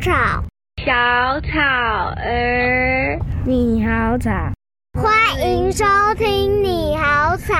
[0.00, 0.12] 草，
[0.84, 1.58] 小草
[2.16, 4.30] 儿，你好草，
[4.94, 5.84] 欢迎收
[6.16, 7.54] 听你好草。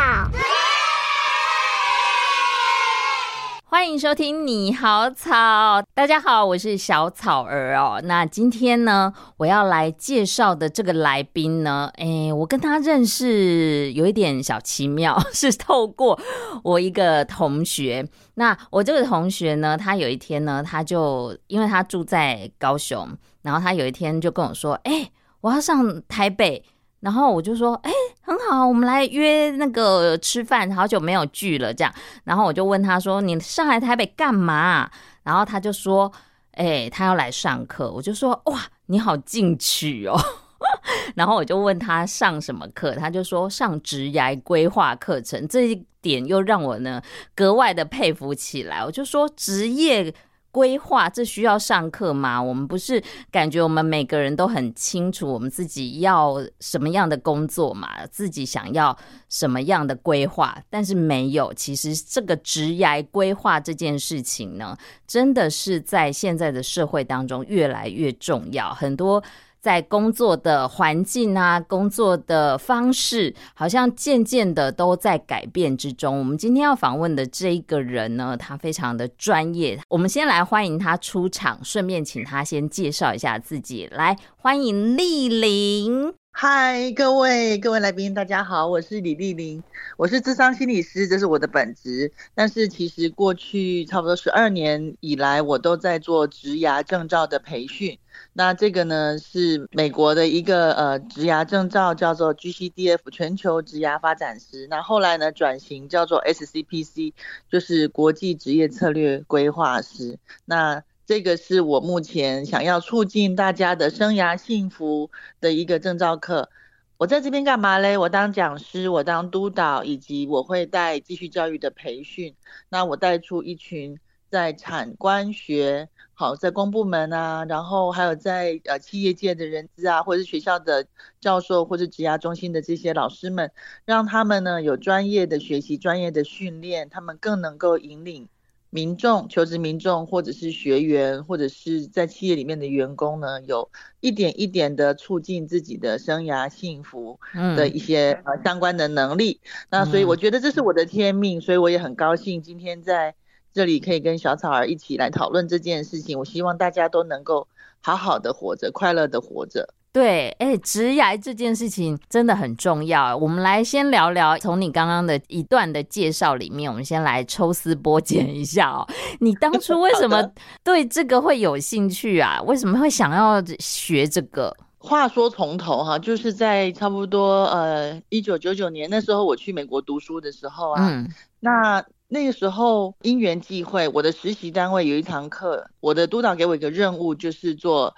[3.76, 8.00] 欢迎收听你好草，大家好，我是小草儿哦。
[8.04, 16.18] 那今天呢，我要来介绍的这个来宾呢，诶，我跟他认识有一点小奇妙， 是透过
[16.64, 18.08] 我一个同学。
[18.36, 23.06] 那我这个同学呢，他有一天呢，他就因为他住在高雄，
[23.42, 25.12] 然后他有一天就跟我说，诶，
[25.42, 26.64] 我要上台北。
[27.06, 31.94] 然后我就说，哎，很好，我们来约那个吃饭，好久没有聚了，这样。
[32.24, 34.90] 然后我就问他说，你上来台北干嘛？
[35.22, 36.12] 然后他就说，
[36.54, 37.88] 哎，他要来上课。
[37.92, 40.20] 我就说，哇，你好进取哦。
[41.14, 45.46] 然后我就问他上什么课，他就说上职涯规划课程。
[45.46, 47.00] 这一点又让我呢
[47.36, 48.84] 格外的佩服起来。
[48.84, 50.12] 我就说职业。
[50.56, 52.42] 规划这需要上课吗？
[52.42, 58.96] 我们不是感觉我们每个人都很清楚我们自己要什么样的工作嘛，自己想要
[59.28, 61.52] 什么样的规划，但是没有。
[61.52, 64.74] 其实这个职业规划这件事情呢，
[65.06, 69.22] 真的是在现在的社会当中越来越重要，很多。
[69.60, 76.18] 在工作的环境啊，工作的方式，好像渐渐的都在改变之中。
[76.18, 79.78] 我们今天要访问的这一个人呢，他非常的专业。
[79.88, 83.88] 我们先来欢迎他出场，顺便请他先介绍一下自己。
[83.92, 86.14] 来，欢迎丽玲。
[86.38, 89.62] 嗨，各位各位来宾，大家好，我是李丽玲，
[89.96, 92.12] 我是智商心理师，这是我的本职。
[92.34, 97.98] 但是其实过去差不多十二年以来，我都在做职涯证照的培训。
[98.34, 104.66] 那这个呢是美国的一个呃职涯证照，叫做 GCDF 全球职涯发展师。
[104.68, 107.14] 那后来呢转型叫做 SCPC，
[107.50, 110.18] 就是国际职业策略规划师。
[110.44, 116.50] 那这个是我目前想要促进大家的生涯幸福的一个证照课。
[116.96, 117.96] 我在这边干嘛嘞？
[117.96, 122.34] 我当讲师，我当督导，以及我会带继续教育的培训。
[122.68, 125.88] 那我带出一群在产官学。
[126.18, 130.86] 好，在公部门啊，然后还有在呃企业界的人资啊，或者是学校的
[131.20, 133.52] 教授，或者职涯中心的这些老师们，
[133.84, 138.28] 让他们呢有专业的学习、专业的训练，他们更能够引领
[138.70, 147.18] 民众、求职民众，或者是学员，或者是在企业里面的员工呢，有一点一点的促进自己的生涯幸福
[147.56, 149.40] 的一些呃相关的能力。
[149.70, 153.14] 那所以我觉得这是我的天命，所以我也很高兴今天在。
[153.52, 156.18] 这里可以跟小草儿一起来讨论这件事情。
[156.18, 157.48] 我希望大家都能够
[157.80, 159.72] 好好的活着，快乐的活着。
[159.96, 163.16] 对，哎，职涯这件事情真的很重要。
[163.16, 168.86] 我们来先聊聊，从你刚刚的一段的介绍里面，我们先来抽丝剥茧一下哦。
[169.20, 170.22] 你当初为 什么
[170.62, 172.42] 对这个会有兴趣啊？
[172.42, 174.54] 为什么会想要学这个？
[174.76, 181.08] 话说从头哈，就是在差不多呃一九九九年那时候，我去美国读书的时候啊，嗯，
[181.40, 181.82] 那。
[182.08, 187.92] 那个时候因缘际会，我的实习单位有一堂课，我的督导给我一个任务，就是做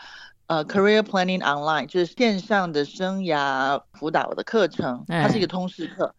[0.49, 6.15] 呃 career planning online，就是线上的生涯辅导的课程，它是一个通识课。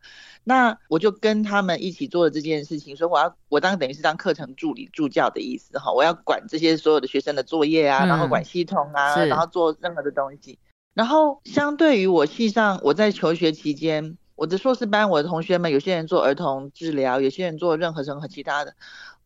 [0.46, 10.58] 那我就跟他们一起做了这件事情，所以我要我当等于是当课程助理助教的意思哈，我要管这些所有的学生的作业啊，然后管系统啊，然后做任何的东西。
[10.94, 14.18] 然后相对于我系上，我在求学期间。
[14.36, 18.74] 我的硕士班，我的同学们，有些人做儿童治疗，有些人做任何任何其他的。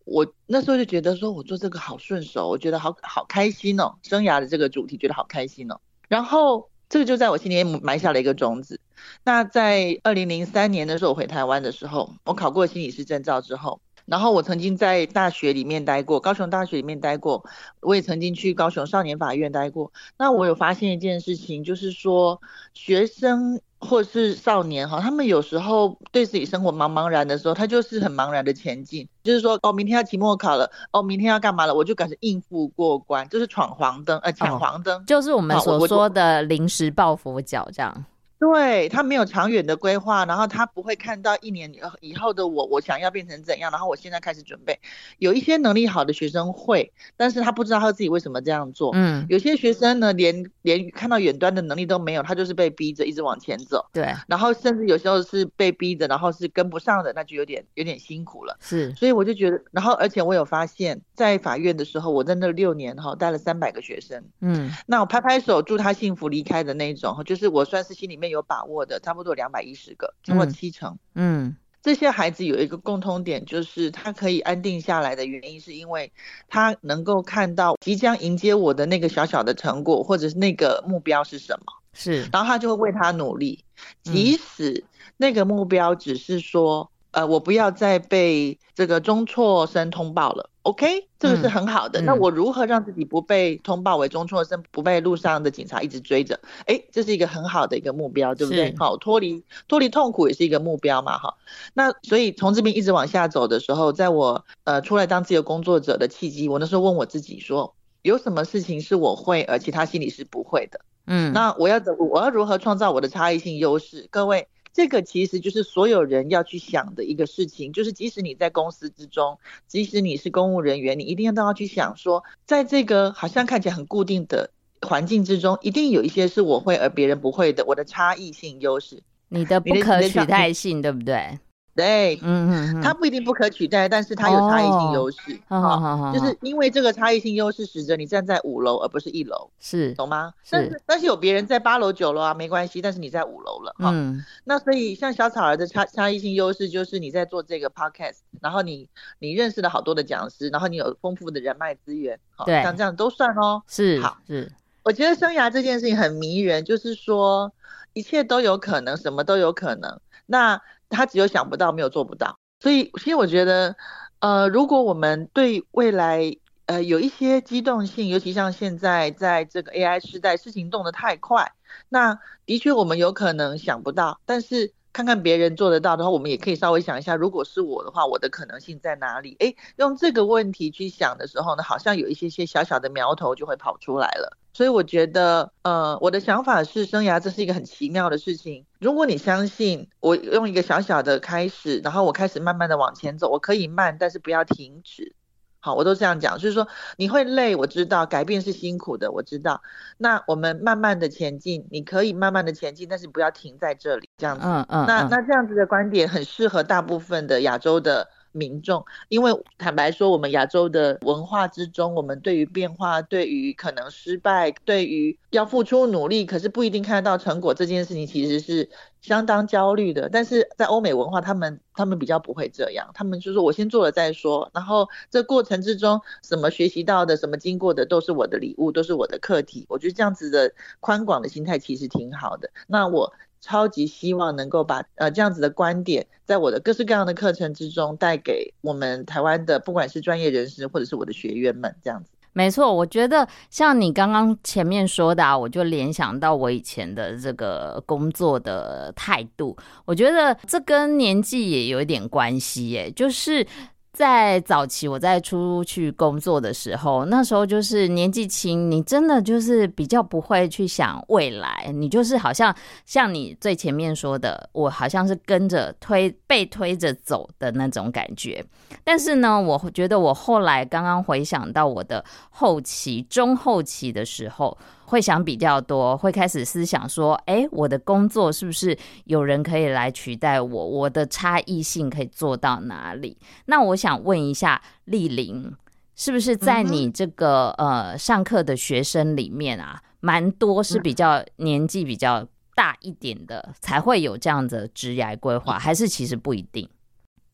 [0.05, 5.79] 我那时候就觉得说，我做这个好顺手，我觉得好好开心哦，生涯的这个主题觉得好开心哦。
[6.07, 8.79] 然后这个就在我心里埋下了一个种子。
[9.23, 17.45] 那在二零零三年的时候，我回台湾的时候，我考过心理师证照之后，然后我曾经在大学里面待过，高雄大学里面待过，
[17.79, 19.91] 我也曾经去高雄少年法院待过。
[20.17, 22.41] 那我有发现一件事情，就是说
[22.73, 23.61] 学生。
[23.83, 38.05] 或是少年哈，他们有时候对自己生活茫茫然的时候，他就是很茫然的前进，就是说哦，明天要期末考了，哦，明天要干嘛了，我就赶着应付过关，就是闯黄灯，呃，抢黄灯，就是我们所说的临时抱佛脚这样。
[38.43, 44.77] 对，他没有长远的规划，然后他不会看到一年以后的我，我想要变成怎样，然后我现在开始准备。
[45.17, 48.91] 有一些能力好的学生会，但是他不知道他自己为什么这样做。
[48.95, 53.85] 嗯，有些学生呢，连连看到远端的能力都没有，他就是被逼着一直往前走。
[53.93, 58.57] 对，然后甚至有时候是被逼着，然后是跟不上的，那就有点有点辛苦了。
[58.59, 64.21] 是，所以我就觉得，然后而且我有发现，在法院的时候，我在那六年哈带了三百个学生。
[64.41, 68.32] 嗯，那我拍拍手祝他幸福离开的那种，就是我算是心里面。
[68.33, 70.97] 有把握的差不多两百一十个，超过七成。
[71.15, 76.11] 嗯，这些孩子有一个共通点，就是他可以安定下来的原因，是因为
[76.49, 83.63] 他能够看到即将迎接我的那个小小的成果，或者是那个目标是什么，是，然后他就会为他努力，
[84.01, 84.83] 即使
[85.15, 86.89] 那个目标只是说。
[87.15, 92.01] 呃，我不要再被这个中辍生通报了，OK，这个是很好的。
[92.01, 96.39] 嗯、那我如何让自己不被通报为中辍生，不被路上的警察一直追着？
[96.65, 98.75] 哎，这是一个很好的一个目标，对不对？
[98.77, 101.35] 好，脱离脱离痛苦也是一个目标嘛，哈。
[101.73, 110.79] 那所以从这边一直往下走的时候，在我呃出来当自由工作者的契机，我那时候问我自己说，有什么事情是我会，而其他心理是不会的？
[111.05, 114.07] 嗯，那我要怎我要如何创造我的差异性优势？
[114.09, 114.47] 各位。
[114.73, 119.37] 这个其实就是所有人要去想的一个事情，就是即使你在公司之中，
[119.67, 124.49] 即使你是公务人员，你一定要都要去想说，在这个好像看起来很固定的
[124.81, 131.37] 环境之中，一定有一些是我会而别人不会的，我的差异性优势，你的不可取代性，对不对？
[131.75, 140.31] 对，嗯嗯，它不一定不可取代，但是它有差异性优势，好好好，就是因为这个差异性优势，使得你站在五楼而不是一楼，是，懂吗？
[140.51, 148.87] 但是但是有别人在八楼九楼啊，没关系，但是你在五楼了，嗯，那所以像小草儿的差差异性优势就是你在做这个 podcast，然后你
[149.17, 154.51] 你认识了好多的讲师，然后你有丰富的人脉资源，对，像这样都算哦，是，好，是，
[154.83, 157.51] 我觉得生涯这件事情很迷人，就是说
[157.93, 160.61] 一切都有可能，什么都有可能，那
[160.93, 162.37] 他只有想不到，没有做不到。
[162.59, 163.75] 所以，其实我觉得，
[164.19, 166.35] 呃，如果我们对未来，
[166.67, 171.51] 呃，有一些机动性，尤其像现在在这个 AI 时代，事情动得太快，
[171.89, 174.73] 那的确我们有可能想不到，但是。
[174.93, 179.35] 看看别人做得到的话，我们也可以稍微想一下，如果是我的话，我的可能性在哪里？
[179.39, 184.37] 诶，用这个问题去想的时候呢，好像有一些些小小的苗头就会跑出来了。
[184.53, 188.65] 所以我觉得，呃，我的想法是，生涯这是一个很奇妙的事情。
[188.79, 195.15] 如果你相信我用一个小小的开始，然后我开始慢慢的往前走，我可以慢，但是不要停止。
[195.59, 196.67] 好，我都这样讲，就是说
[196.97, 199.61] 你会累，我知道，改变是辛苦的，我知道。
[199.97, 204.45] 那我们慢慢的前进，你可以慢慢的前进，但是不要停在这里，这样子。
[204.45, 204.85] 嗯嗯。
[204.85, 218.69] 那那这样子的观点很适合大部分的亚洲的民众，因为坦白说，我们亚洲的文化之中，我们对于变化，对于可能失败，对于要付出努力，可是不一定看得到成果这件事情，其实是
[219.01, 220.09] 相当焦虑的。
[220.09, 229.65] 但是在欧美文化，他们他们比较不会这样，他们就说我先做了再说，然后这过程之中，什么学习到的，什么经过的，都是我的礼物，都是我的课题。
[229.69, 232.49] 我觉得这样子的宽广的心态其实挺好的。
[232.67, 233.13] 那我。
[233.43, 242.09] 超级希望能够把呃这样子的观点，在我的各式各样的课程之中带给我们台湾的不管是专业人士或者是我的学员们，这样子。
[242.31, 253.45] 没错，我觉得像你刚刚前面说的啊，我就联想到我以前的这个工作的态度，我觉得这跟年纪也有一点关系耶，就是。
[253.93, 262.53] 在早期我在出去工作的时候，那时候就是年纪轻，你真的就是比较不会去想未来，你就是好像
[262.87, 268.43] 像你最前面说的，我好像是跟着推被推着走的那种感觉。
[268.83, 274.57] 但是呢，我觉得我后来刚刚回想到我的后期、中后期的时候。
[274.85, 280.65] 会想比较多，会开始思想说：哎，我的工作是不是有人可以来取代我？
[280.65, 283.17] 我的差异性可以做到哪里？
[283.45, 285.53] 那我想问一下丽玲，
[285.95, 296.69] 是不是在你这个呃上课的学生里面啊，蛮多是比较年纪比较大一点的，才会有这样的职业规划，还是其实不一定？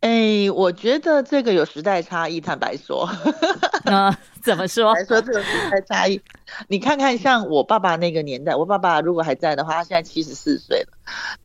[0.01, 2.39] 哎，我觉得这个有时代差异。
[2.39, 3.05] 坦白说，
[3.83, 4.93] 嗯，怎么说？
[4.93, 6.21] 来说这个时代差异，
[6.67, 10.97] 你看看像我爸爸那个年代，我爸爸如果还在的话，他现在七十四岁了。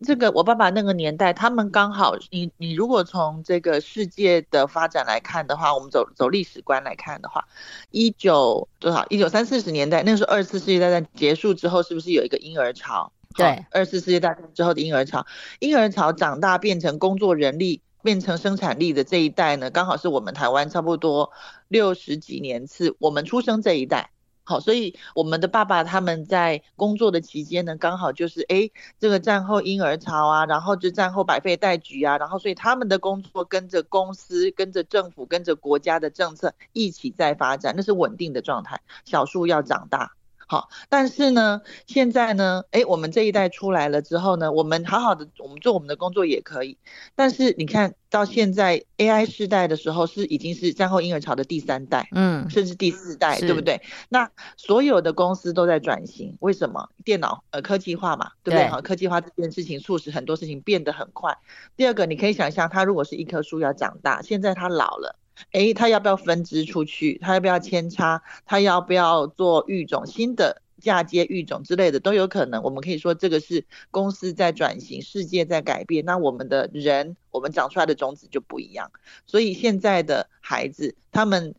[0.03, 7.47] 这个我爸爸那个年代，他们刚好，你你如果从这个世界的发展来看的话，我们走走历史观来看的话，
[7.91, 9.07] 一九多少？
[9.09, 13.13] 一九三四十年代，那个时候二次世界大战结束之后，是不是有一个婴儿潮？
[13.37, 15.27] 对，二次世界大战之后的婴儿潮，
[15.61, 17.81] 婴儿潮长大变成工作人力。
[18.05, 21.33] 变成生产力的这一代呢，刚好是我们台湾差不多
[21.69, 24.11] 六十几年次，我们出生这一代，
[24.47, 40.13] 好，所以我们的爸爸他们在工作的期间呢，刚好就是哎，这个战后婴儿潮啊，然后就战后百废待举啊，然后所以他们的工作跟着公司、跟着政府、跟着国家的政策一起在发展，那是稳定的状态，小树要长大。
[40.47, 46.79] 好，但是呢，现在呢，哎，我们这一代出来了之后呢，我们好好的，我们做我们的工作也可以。
[47.15, 53.81] 但是你看到现在 AI 世代的时候，是已经是战后婴儿潮的第三代，嗯，甚至第四代，对不对？
[54.09, 56.91] 那所有的公司都在转型，为什么？
[57.05, 58.67] 电脑呃科技化嘛，对不对？
[58.69, 61.37] 好，科技化这件事情促使很多事情变得很快。
[61.77, 65.17] 第二个，你可以想象，它如果是一棵树要长大，现在它老了。
[65.53, 67.19] 哎，他要不要分支出去？
[67.19, 68.23] 他要不要扦插？
[68.47, 70.07] 他要不要做育种？
[70.07, 72.63] 新的嫁接育种之类的都有可能。
[72.63, 76.05] 我们可以说，这个是公司在转型，世界在改变。
[76.05, 78.91] 那我们的人，我们长出来的种子就不一样。
[79.27, 81.55] 所以现在的孩子，他们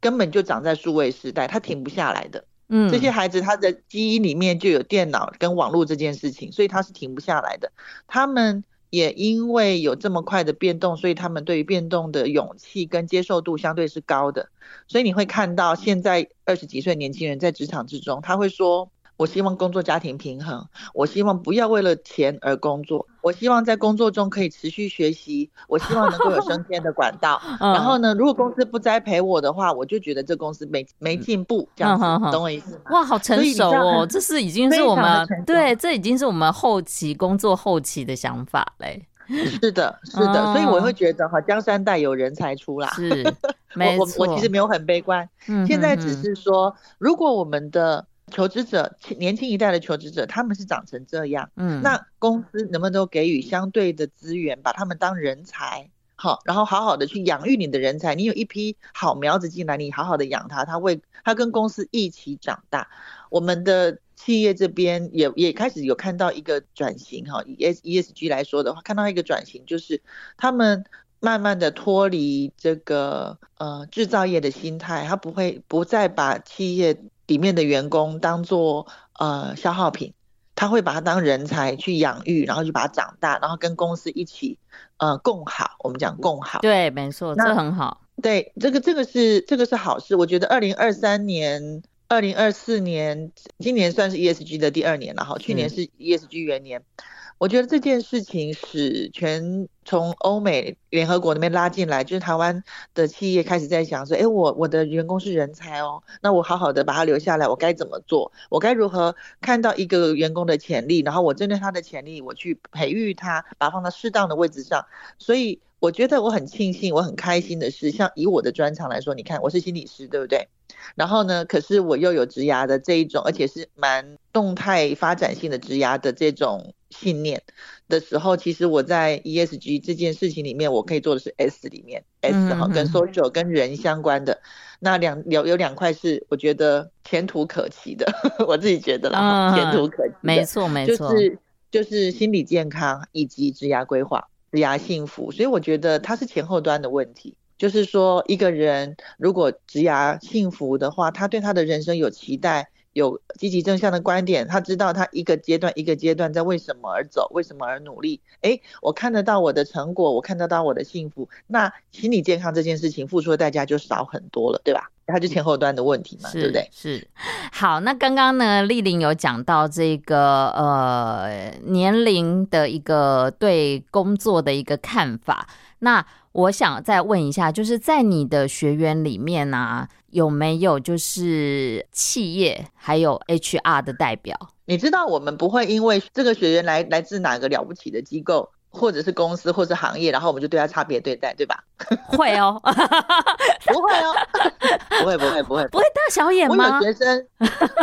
[0.00, 2.44] 根本就长在数位时代，他停不下来的。
[2.68, 7.72] 嗯，这些孩子他的基因里面就有电脑跟网络这件事情，所以他是停不下来的。
[8.06, 8.64] 他们。
[8.90, 14.48] 也因为有这么快的变动，所以他们对于变动的勇气跟接受度相对是高的。
[14.86, 18.90] 所以你会看到现在二十几岁年轻人在职场之中，他会说。
[19.18, 27.42] 我希望工作家庭平衡，我希望不要为了钱而工作，我希望在工作中可以持续学习，我希望能够有升迁的管道。
[27.58, 32.80] 然后呢，如果公司不栽培我的话，我就觉得这公司没没进步，这样子，懂我意思吗？
[32.92, 39.04] 哇，好成熟哦，这是已经是我们对，这已经是我们后期工作后期的想法嘞。
[39.26, 42.88] 是的，是的，所以我会觉得哈，江山代有人才出啦。
[42.94, 43.34] 是，
[43.74, 44.24] 没错。
[44.24, 45.28] 我我其实没有很悲观，
[45.66, 48.06] 现在只是说，如果我们的。
[48.30, 58.14] 求职者，年轻一代的求职者，他们是长成这样，嗯，那公司能不能给予相对的资源，把他们当人才，好，然后好好的去养育你的人才。
[58.14, 62.88] 你有一批好苗子进来，你好好的养他，他会，他跟公司一起长大。
[63.30, 70.02] 我们的企业这边也也开始有看到一个转型，哈，以 S E S G 来说的话，看到一个转型，就是
[70.36, 70.84] 他们
[71.20, 76.96] 慢慢的脱离这个呃制造业的心态，他不会不再把企业。
[77.28, 80.14] 里面的员工当做呃消耗品，
[80.56, 84.58] 他会把他当人才去养育，然后就把他长大，然后跟公司一起
[84.96, 85.76] 呃共好。
[85.78, 88.00] 我们讲共好，对，没错，这很好。
[88.20, 90.16] 对，这个这个是这个是好事。
[90.16, 93.30] 我觉得二零二三年、二零二四年，
[93.60, 96.80] 今年算是 ESG 的第二年了哈，去年是 ESG 元年。
[96.80, 97.04] 嗯
[97.38, 102.64] 我觉得这件事情使全从欧美联合国那边拉进来，就是台湾
[102.94, 108.32] 的企业开始在想说，哎，我我的员工是人才哦，那我好好的把他留下来，我该怎么做？
[108.50, 114.84] 我该如何看到一个员工的潜力，然后我针对他的潜力，我去培育他，把他放到适当的位置上。
[115.18, 120.48] 所以我觉得我很庆幸，我很开心的是，像以我的专长来说，你看我是心理师，对不对？
[120.94, 126.74] 然后呢，可是我又有职涯的这一种，而且是蛮动态发展性的职涯的这种。
[126.90, 127.42] 信念
[127.86, 134.40] 的时候，其实我在 ESG 这件事情里面，我可以做的是 S 里面 S 哈，跟 social 跟人相关的
[134.80, 138.10] 那两有有两块是我觉得前途可期的，
[138.48, 141.38] 我自己觉得啦，前途可期，没错没错，就是
[141.70, 152.70] 就是心理健康以及职涯规划、职涯幸福，所以我觉得它是前后端的问题，就是说一个人如果职涯幸福的话，他对他的人生有期待。
[152.94, 158.20] 有积极正向的观点，他知道他一个阶段一个阶段在为什么而走，为什么而努力。
[158.40, 164.90] 诶，我看得到我的成果，我看得到我的幸福，那心理健康这件事情付出的代价就少很多了，对吧？
[165.08, 166.68] 它就前后端的问题嘛，对不对？
[166.72, 167.08] 是。
[167.52, 175.48] 好，那刚刚呢，丽玲有讲到这个呃年龄的一个对工作的一个看法，
[175.80, 179.88] 那我想再问一下，就是在你的学员里面呢、啊？
[180.10, 184.34] 有没有就是企业还有 HR 的代表？
[184.64, 191.62] 你知道我们不会因为这个学员来来自哪个了不起的机构，或者是公司，或者是行业，然后我们就对他差别对待，对吧？
[192.06, 192.60] 会哦，
[193.66, 194.14] 不会哦，
[195.00, 196.78] 不会不会不会，不会大小眼吗？
[196.80, 197.26] 我有学生，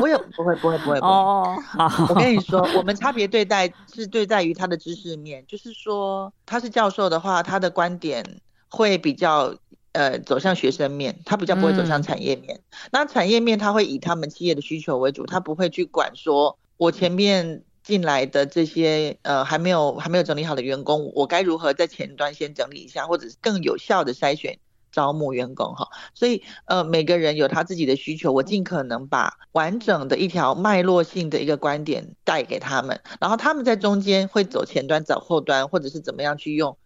[0.01, 1.57] 我有不会不会不会哦。
[1.67, 9.55] 好，我跟你说，我们差别对待是对待于他的知识面，就是说他是教授的话，他的观点会比较。
[9.97, 12.53] 呃，走向学生面，他比较不会走向产业面。
[12.57, 12.61] 嗯、
[12.91, 24.57] 那产业面他会以他们企业的需求为主，他不会去管说，我前面进来的这些呃还没有还没有整理好的员工，我该如何在前端先整理一下，或者是更有效的筛选
[24.91, 25.87] 招募员工哈。
[26.13, 36.77] 所以呃，每个人有他自己的需求，我尽可能把完整的一条脉络性的一个观点带给他们，然后他们在中间会走前端走后端，或者是怎么样去用。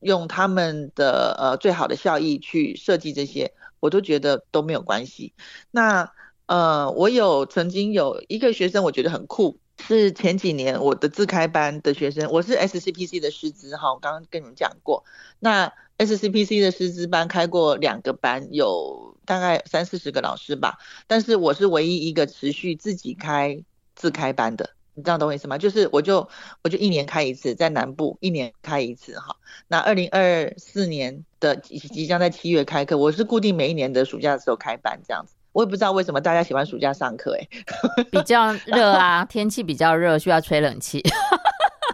[0.00, 5.32] 用他们的呃最好的效益去设计这些，我都觉得都没有关系。
[5.70, 6.12] 那
[6.44, 15.04] 呃，我有曾经有一个学生，我觉得很酷，是前几年我的自开班的学生，我是 SCPC 的师资哈，我刚刚跟你们讲过。
[15.40, 20.78] 那 SCPC 的师资班开过两个班，有大概三四十个老师吧。
[21.06, 23.62] 但是我是唯一一个持续自己开
[23.94, 25.58] 自开班的，你知道懂我意思吗？
[25.58, 26.28] 就是我就
[26.62, 29.36] 我就一年开一次，在南部一年开一次哈。
[29.68, 35.34] 那二零二四年的即即将在七月开课，我是固定每一年的暑假的时候开班这样子。
[35.54, 37.48] 我也不知道为什么大家喜欢暑假上课，哎，
[38.10, 41.00] 比较热啊，天气比较热，需要吹冷气。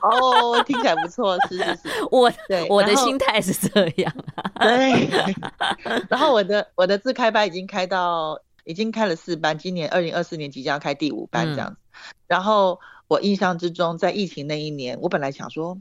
[0.00, 1.78] 哦，听起来不错，是是是，
[2.10, 4.12] 我对我的心态是这样。
[4.58, 5.06] 对，
[6.08, 11.76] 然后我的我的自开班已经开到已经开了四班，今年二零二四年即将要开第五班这样子。
[11.92, 15.76] 嗯、然后我印象之中，在疫情那一年，我本来想说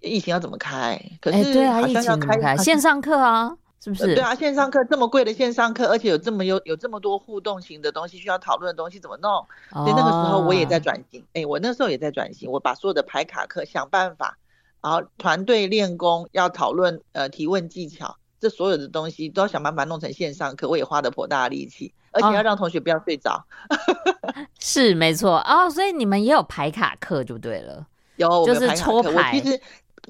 [0.00, 2.54] 疫情要怎么开，可是对啊，疫情怎么开？
[2.58, 3.56] 线上课啊。
[3.80, 4.14] 是不是？
[4.14, 9.32] 对啊，线上课这么贵的线上课，而且有这么有有这么多互动型的东西需要讨论的东西怎么弄？
[9.70, 14.36] 哦、所以那个时候我也在转型，哎、欸，我那时候也在转型，我把所有的排卡课想办法，
[14.82, 23.44] 然后团队练功要讨论呃提问技巧，这所有的东西都要想办法弄成线上课，我也花了颇大的力气，而且要让同学不要睡着。
[23.70, 29.10] 哦、是没错哦，所以你们也有排卡课就对了，有就是抽牌。
[29.10, 29.58] 我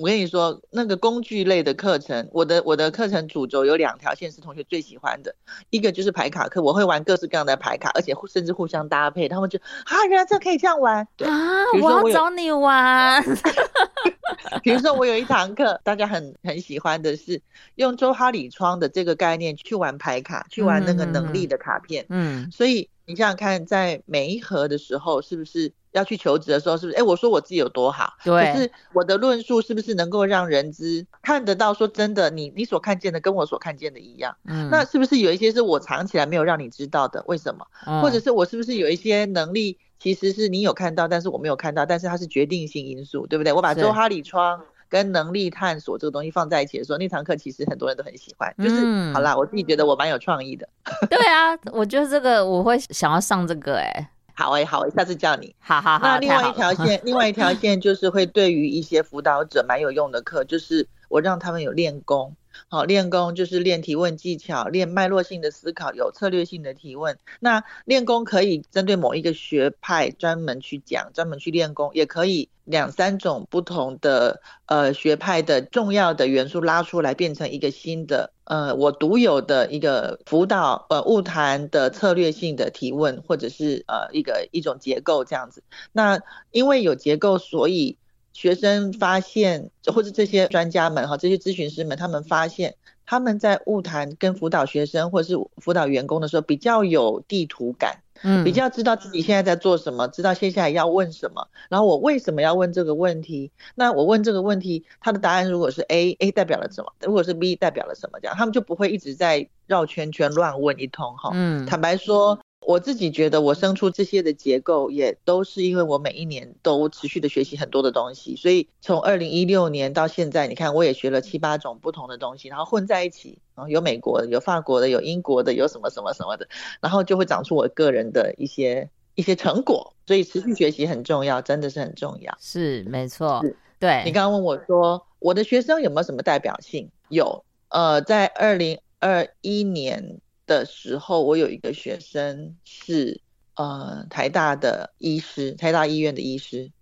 [0.07, 5.35] 跟你说，那个工具类的课程，我的我的课程主轴有两条线是同学最喜欢的，
[5.71, 11.65] 一个就是牌卡课，我会玩各式各样的牌卡，而且甚至互相搭配，他们就啊，原来这可以这样玩对啊！
[11.83, 13.25] 我要找你玩。
[14.63, 17.41] 比如说我有一堂课，大家很很喜欢的是
[17.75, 25.73] 用周哈里窗的这个概念去玩牌卡，去玩那个能力的卡片，嗯，嗯，所以你想想看，在每一盒的时候是不是？
[25.93, 26.99] 要去求职的时候，是不是？
[26.99, 31.73] 哎，我说我自己有多好，对，可是我的论述是不是能够让人知看得到？
[31.73, 37.25] 说真的，你你所看见的跟我所看见的一样，嗯，那是不是有一些是我藏起来没有让你知道的？
[37.27, 37.67] 为什么？
[37.87, 43.55] 嗯，或者是我是不是有一些能力，其实是你有看到，但是我没有看到，但是它是决定性因素，对不对？
[43.55, 50.69] 我把周哈里窗跟能力探索这个东西放在一起的时候，那堂课其实很多人都很喜欢，就是、嗯、好啦，我自己觉得我蛮有创意的。
[51.11, 54.09] 对啊，我觉得这个我会想要上这个哎、欸。
[54.35, 55.55] 好哎、欸，好、欸，下次叫你。
[55.59, 56.07] 好好好。
[56.07, 62.33] 那另外一条线，另外一条线就是会对于一些辅导者蛮有用的课，就是我让他们有练功。
[62.69, 67.19] 好，练功就是练提问技巧，练脉络性的思考，有策略性的提问。
[67.41, 85.63] 那练功可以针对某一个学派专门去讲，专门去练功，也可以两三种不同的呃学派的重要的元素拉出来，变成一个新的呃我独有的一个辅导呃物谈的策略性的提问，或者是呃一个一种结构这样子。
[85.93, 87.97] 那因为有结构，所以。
[88.39, 103.51] 学生发现，或者这些专家们哈，这些咨询师们，他们发现他们在晤谈跟辅导学生或者是辅导员工的时候，比较有地图感，嗯，比较知道自己现在在做什么，知道接下来要问什么，然后我为什么要问这个问题？
[103.75, 106.93] 那我问这个问题，他的答案如果是 A，A 代表了什么？
[107.01, 108.21] 如果是 B 代表了什么？
[108.21, 111.31] 这样他们就不会一直在绕圈圈乱问一通哈。
[111.35, 112.39] 嗯，坦白说。
[112.69, 126.47] 我自己觉得，我生出这些的结构，也都是因为我每一年都持续的学习很多的东西，所以从二零一六年到现在，你看我也学了七八种不同的东西，然后混在一起，然后有美国的，有法国的，有英国的，有什么什么什么的，
[126.83, 129.95] 然后就会长出我个人的一些一些成果。
[130.07, 132.37] 所以持续学习很重要，真的是很重要。
[132.39, 133.43] 是，没错。
[133.79, 134.03] 对。
[134.05, 136.91] 你刚刚问我说，我的学生有没有什么代表性？
[137.09, 140.21] 有，呃，在二零二一年。
[140.49, 143.21] 的时候，我有一个学生是
[143.55, 146.73] 呃台大的医师，台大医院的医师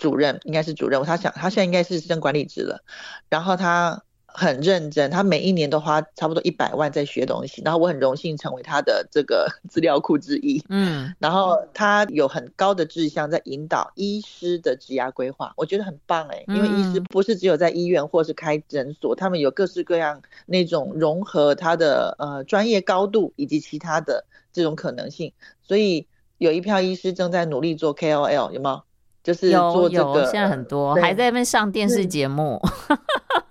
[0.00, 1.00] 主任，应该是主任。
[1.04, 2.82] 他想他现在应该是升管理职了，
[3.28, 4.02] 然后他。
[4.34, 10.62] 很认真，他每一年都花差不多一百万在学东西，然后我很荣幸成为他的这个 资料库之一。
[10.68, 26.06] 嗯，然后他有很高的志向在引导医师的职涯规划，我觉得很棒哎，因为医师不是只有在医院或是开诊所，他们有各式各样那种融合他的呃专业高度以及其他的这种可能性，所以
[26.38, 28.82] 有一票医师正在努力做 KOL，有没有？
[29.22, 32.60] 就是做这个，现在很多还在那边上电视节目。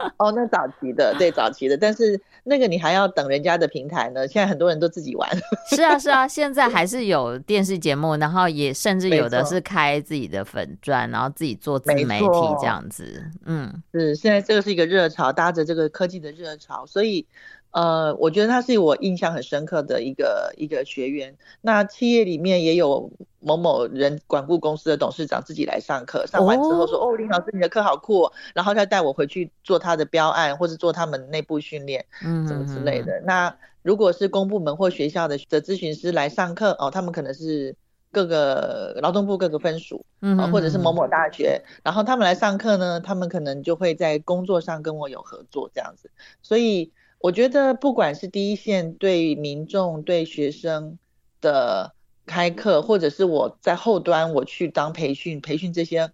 [0.17, 4.27] 哦，那早期的，对早期的，但是那个你还要等人家的平台呢。
[4.27, 5.29] 现在很多人都自己玩。
[5.69, 12.27] 是啊，是啊， 现在还是有电视节目，然后也甚至有的是开自己的粉钻，然后自己做自媒体
[12.59, 13.23] 这样子。
[13.45, 17.25] 嗯，是现在这个是一个热潮，搭着这个科技的热潮，所以。
[17.71, 21.35] 呃，我觉得他是我印象很深刻的一个一个学员。
[21.61, 33.21] 那企业里面也有某某人管顾公司的董事长自己来上课，上完之后说：“哦，林老师，你的课好酷哦。”然后他带我回去做他的标案，或是做他们内部训练，嗯，什么之类的。
[33.25, 37.75] 那如果是公部门或学校的的咨询师来上课，哦，他们可能是
[38.11, 46.11] 各个劳动部各个分署，嗯、呃，或者是某某大学，然后他们来上课呢，他们可能就会在工作上跟我有合作这样子。
[46.41, 50.97] 所以我觉得，不管是第一线对民众、对学生
[51.39, 51.93] 的
[52.25, 56.11] 开课，或者是我在后端我去当培训，培训这些，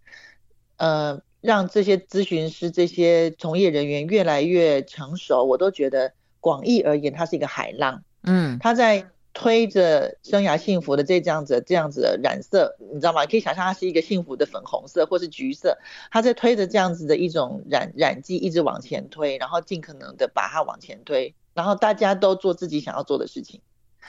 [0.76, 8.04] 呃，让这些咨询师、这些从业人员越来越成熟，我都觉得广义而言，它是一个海浪。
[8.24, 9.08] 嗯，它在
[9.40, 13.24] 推着生涯幸福的这这样子这样子的染色，你知道吗？
[13.28, 15.78] 可以想象它是一个幸福的粉红色或是橘色，
[16.10, 23.62] 他在推着这样子的一种染染剂一直往前推，然后尽可能的把它往前推，然后大家都做自己想要做的事情。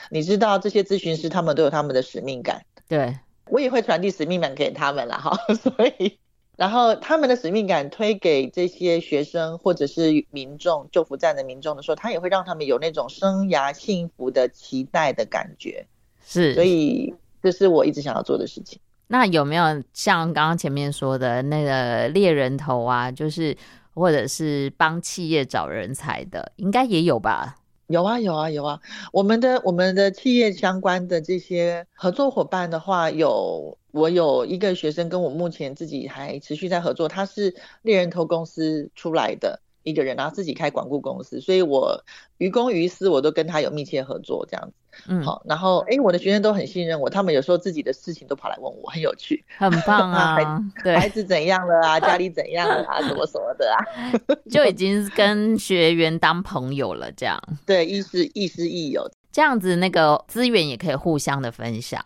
[0.08, 3.18] 你知道这些咨询师他们都有他们的使命感，对，
[3.50, 6.18] 我也会传递使命感给他们了哈， 所以。
[6.58, 15.86] 然后他们的使命感推给这些学生或者是民众，救扶站的民众的时候，他也会让他们有那种生涯幸福的期待的感觉。
[16.26, 18.80] 是，所以这是我一直想要做的事情。
[19.06, 23.56] 那有没有像刚刚前面说的那个猎人头啊，就是
[23.94, 27.54] 或者是帮企业找人才的，应该也有吧？
[27.86, 28.80] 有啊，有啊，有啊。
[29.12, 39.61] 我们的我们的企业相关的这些合作伙伴的话，有我有一个学生跟我目前自己还持续在合作，他是猎人头公司出来的。
[39.84, 42.04] 一个人，然后自己开管顾公司，所以我
[42.37, 44.74] 于公于私我都跟他有密切合作，这样子。
[45.08, 50.37] 嗯，好，然后哎，我的学生都很信任我，他们有时候自己的事情都跑来问我，很有趣，很棒啊。
[50.84, 51.98] 对，孩子怎样了啊？
[51.98, 53.00] 家里怎样了啊？
[53.00, 53.80] 什么什么的啊？
[54.50, 57.40] 就已经跟学员当朋友了，这样。
[57.64, 61.98] 对，亦师亦师亦友，这样子那个资源也可以互相的分享。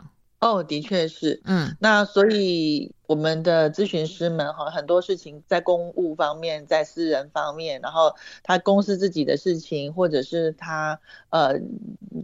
[0.42, 10.98] 哦，的确是，嗯，那所以我们的咨询师们哈，很多事情在公务方面，在私人方面，然后他公司自己的事情，或者是他
[11.30, 11.54] 呃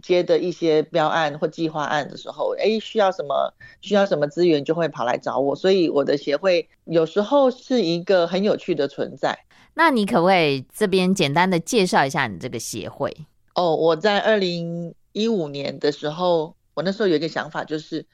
[0.03, 5.55] 接的一些标案或计划案的时候，哎，需要什么需要什么资源，就会跑来找我。
[5.55, 9.39] 所以我的协会有时候是一个很有趣的存在。
[9.75, 13.15] 那你可不可以这边简单的介绍一下你这个协会？
[13.55, 16.53] 哦，我在二零一五年的时候。
[16.79, 18.05] 我那时候有一个想法，就是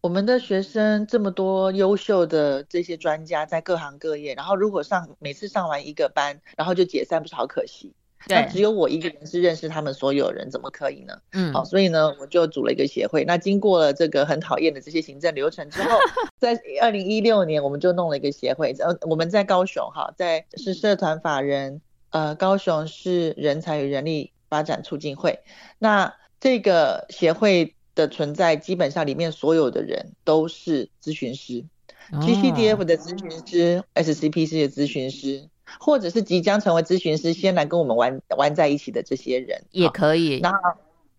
[0.00, 7.94] 我们的学生这么多优秀的这些专家在各行各业，然后如果上每次上完一个班，然后就解散，不是好可惜？
[8.26, 11.20] 对，那只有我一个人是认识他们所有人，怎么可以呢？
[11.30, 13.24] 嗯，好，所以呢，我就组了一个协会。
[13.24, 15.96] 那经过了这个很讨厌的这些行政流程之后，
[16.40, 18.74] 在二零一六年，我们就弄了一个协会。
[18.80, 25.38] 呃，我们在高雄，哈，在是社团法人，呃，高雄市人才与人力发展促进会。
[25.78, 27.76] 那这个协会。
[28.00, 31.64] 的存在，基本上里面所有的人都是咨询师、
[32.12, 40.40] 哦、，GCDF 的咨询师，SCPC 的咨询师，或者是即将成为咨询师，先来跟我们玩玩在一起的这些人也可以。
[40.40, 40.52] 那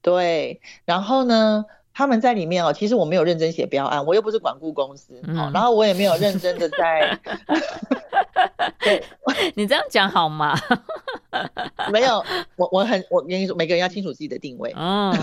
[0.01, 7.19] 对，然后呢，他们在里面哦，其实我没有认真写标案，我又不是管顾公司，嗯、然后我也没有认真的在。
[8.79, 9.03] 对，
[9.55, 10.57] 你这样讲好吗？
[11.91, 12.23] 没有，
[12.55, 14.73] 我我很我跟你说，每个人要清楚自己的定位。
[14.75, 15.13] 嗯，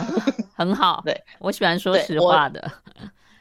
[0.55, 1.03] 很好。
[1.05, 2.71] 对，我喜欢说实话的。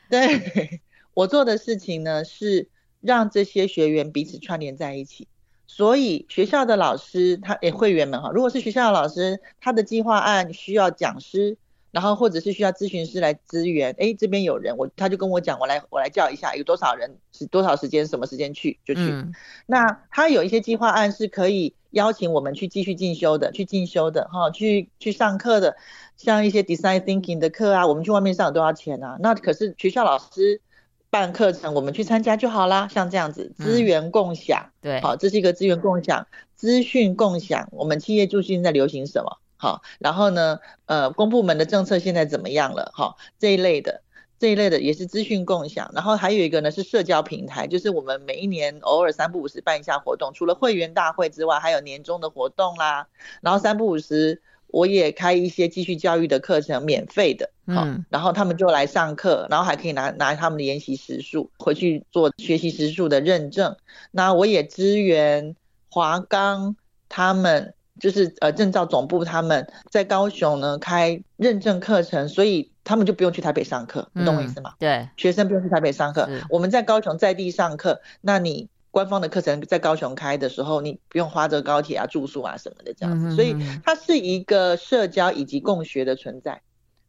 [0.10, 0.82] 对，对，
[1.14, 2.70] 我做的事情呢，是
[3.02, 5.28] 让这些学员彼此串联在一起。
[5.68, 11.58] 所以学校的老师他，他诶会员们哈，如果是学校的老师，他的计划案需要讲师。
[11.92, 19.02] 然后或者是需要咨询师来支援，哎，这边有人，我他就跟我讲，我来我来叫一下，有多少人是多少时间，什么时间去就去。
[19.02, 19.34] 嗯、
[19.66, 25.78] 那他有一些计划案是可以邀请我们去继续进修的，去进修的哈，去去上课的，
[26.18, 29.18] 像一些 design thinking 的课啊，我们去外面上多少钱啊。
[29.20, 30.62] 那可是学校老师
[31.10, 32.88] 办课程，我们去参加就好啦。
[32.90, 37.70] 像这样子资源共享，嗯、对，好，这是一个资源共享，资讯共享。
[37.72, 39.40] 我们企业最近在流行什么？
[39.60, 42.92] 好，然后呢，呃，公部门的政策现在怎么样了？
[42.94, 44.02] 好，这一类的，
[44.38, 45.90] 这一类的也是资讯共享。
[45.96, 53.08] 然后还有一个呢是社交平台，就是我们每一年偶尔三不五时办一下活动，除了会员大会之外，还有年终的活动啦。
[53.42, 63.76] 然后三不五时我也开一些继续教育的课程，免费的，好，嗯，然后他们就来上课，然后还可以拿拿他们的研习时数回去做学习时数的认证。
[64.12, 65.56] 那我也支援
[65.90, 66.76] 华冈
[67.10, 67.74] 他们。
[68.00, 74.74] 就是呃，证照总部他们在高雄呢开认证课程，所以他们就不用去台北上课，你懂我意思吗？
[74.74, 86.62] 嗯、对，学生不用去台北上课，我们在高雄在地上课，那你官方的课程在高雄开的时候，你不用花这个高铁啊、住宿啊什么的这样子，嗯、所以它是一个社交以及共学的存在，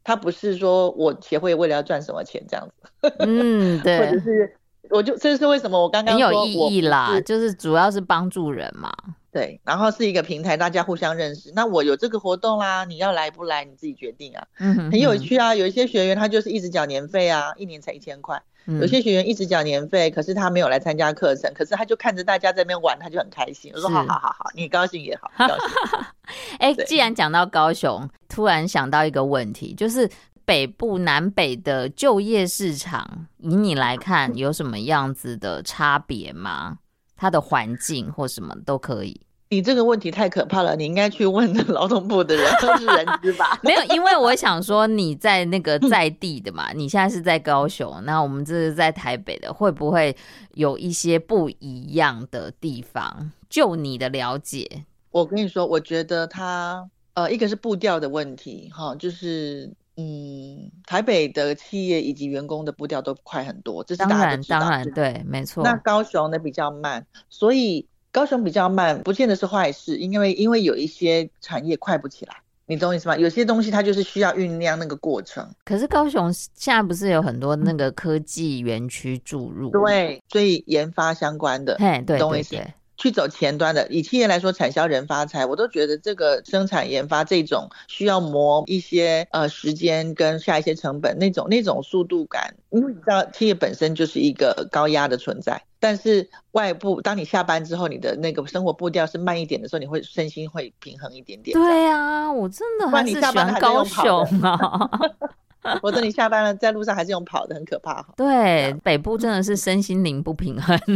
[0.03, 4.55] 它不是说我协会为了要赚什么钱这样子，嗯，对， 或者是
[4.89, 8.91] 我就这是为什么我刚刚很有意义啦，就是主要是帮助人嘛。
[9.31, 11.51] 对，然后是一个平台，大家互相认识。
[11.53, 14.47] 那我有这个活动啦，你要来不来你自己决定啊。
[14.57, 18.41] 嗯哼，很有趣啊，有一些学员他就是一直缴年费啊，一年才一千块。
[18.65, 23.71] 有些学员一直缴年费，可是他没有来参加课程，可是他就看着大家在那边玩，他就很开心。
[23.73, 26.05] 我说好好好好，你高兴也好， 高兴。
[26.59, 30.07] 哎，既然讲到高雄，突然想到一个问题，就是
[30.49, 36.79] 北部南北的就业市场，以你来看有什么样子的差别吗？
[37.15, 39.21] 它的环境或什么都可以。
[39.51, 43.57] 你这个问题太可怕了，你应该去问劳动部的人，都是人资吧？
[43.61, 50.17] 没有，因为我想说你在那个在地的嘛，你现在是在高雄，那我们这是在台北的，会不会
[50.55, 53.31] 有一些不一样的地方？
[53.47, 65.63] 就你的了解，我跟你说，我觉得他呃，一个是步调的问题，哈，就是嗯，台北的企业以及员工的步调都快很多，这是当然当然对，没错。
[65.63, 67.87] 那高雄呢比较慢，所以。
[68.11, 72.35] 高雄比较慢，不见得是坏事，因为因为有一些产业快不起来，
[72.65, 73.15] 你懂我意思吗？
[73.15, 75.47] 有些东西它就是需要酝酿那个过程。
[75.63, 79.69] 可是高雄现在不是有很多那个科技园区注入？
[79.69, 82.55] 对，所以研发相关的，嘿，对，懂我意思。
[82.99, 101.57] 去走前端的，以企业来说，产销人发财，我都觉得这个生产研发这种需要磨一些呃时间跟下一些成本那种那种速度感，因为你知道企业本身就是一个高压的存在，但是外部当你下班之后，你的那个生活步调是慢一点的时候，你会身心会平衡一点点。
[101.57, 104.89] 对啊，我真的还是喜欢高雄啊。
[105.83, 108.05] 我等你下班了，在路上还是用跑的，很可怕。
[108.15, 110.79] 对，北部真的是身心灵不平衡。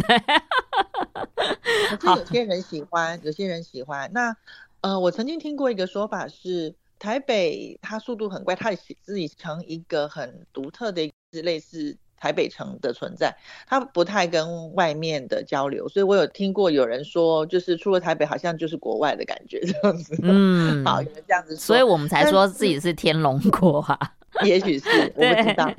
[1.99, 4.10] 可是有些人喜欢，有些人喜欢。
[4.13, 4.36] 那
[4.82, 8.71] 呃，我曾经听过一个说法是，台北它速度很快，它
[9.02, 13.36] 自己成一个很独特的，类似台北城的存在，
[13.67, 15.88] 它不太跟外面的交流。
[15.89, 20.17] 所以我有听过有人说，就是出了台北，好像就是国外的感觉这样子。
[20.23, 24.13] 嗯， 好，有人这样子说，所以我们才说自己是天龙国啊。
[24.43, 25.72] 也许是， 我不知道。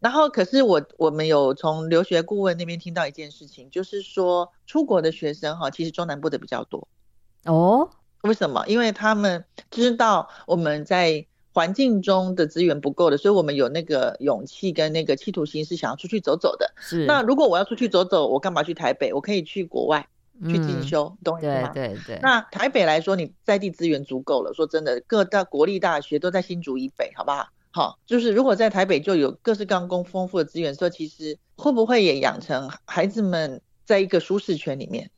[0.00, 6.86] 然后，可是我我们有从留学顾问那边听到一件事情，就是说出国的学生哈，其实中南部的比较多。
[7.46, 7.88] 哦，
[8.22, 8.64] 为什么？
[8.66, 16.74] 因为他们知道我们在环境中的资源不够的，所以我们有那个勇气跟那个企图心，是想要出去走走的。
[16.76, 17.06] 是。
[17.06, 19.10] 那如果我要出去走走，我干嘛去台北？
[19.14, 20.06] 我可以去国外
[20.42, 21.70] 去进修，懂我意思吗？
[21.72, 22.18] 对对对。
[22.20, 24.52] 那台北来说，你在地资源足够了。
[24.52, 27.48] 说真的，各大国立大学都在新竹以北，好不好？
[27.74, 35.10] 好，就是如果在台北就有各式各样丰富的资源，说其实会不会也养成孩子们在一个舒适圈里面？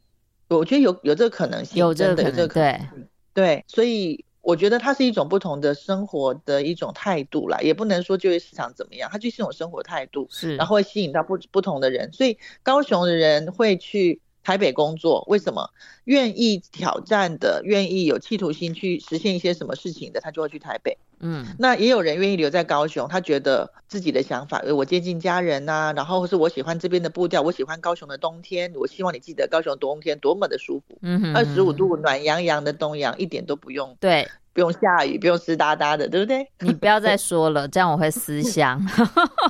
[0.49, 2.88] 我觉得有有这个可能性，有这个可能，这个可能对
[3.35, 15.69] 对，所以我觉得它是一种不同的生活的一种态度啦，也不能说就业市场怎么样，它就是一种生活态度，是，然后会吸引到不不同的人，所以高雄的人会去台北工作，为什么？
[16.05, 20.97] 愿意挑战的，愿意有企图心去实现一些什么事情的，他就会去台北。
[21.20, 30.98] 嗯，那也有人愿意留在高雄，他觉得自己的想法，我接近家人呐、啊，然后是我喜欢这边的步调，我喜欢高雄的冬天，我希望你记得高雄冬天多么的舒服。
[31.02, 33.96] 嗯哼，二十五度暖洋洋的东阳，一点都不用。
[34.00, 34.29] 对。
[34.52, 36.48] 不用下雨，不用湿哒哒的，对不对？
[36.61, 38.83] 你不要再说了，这样我会思乡。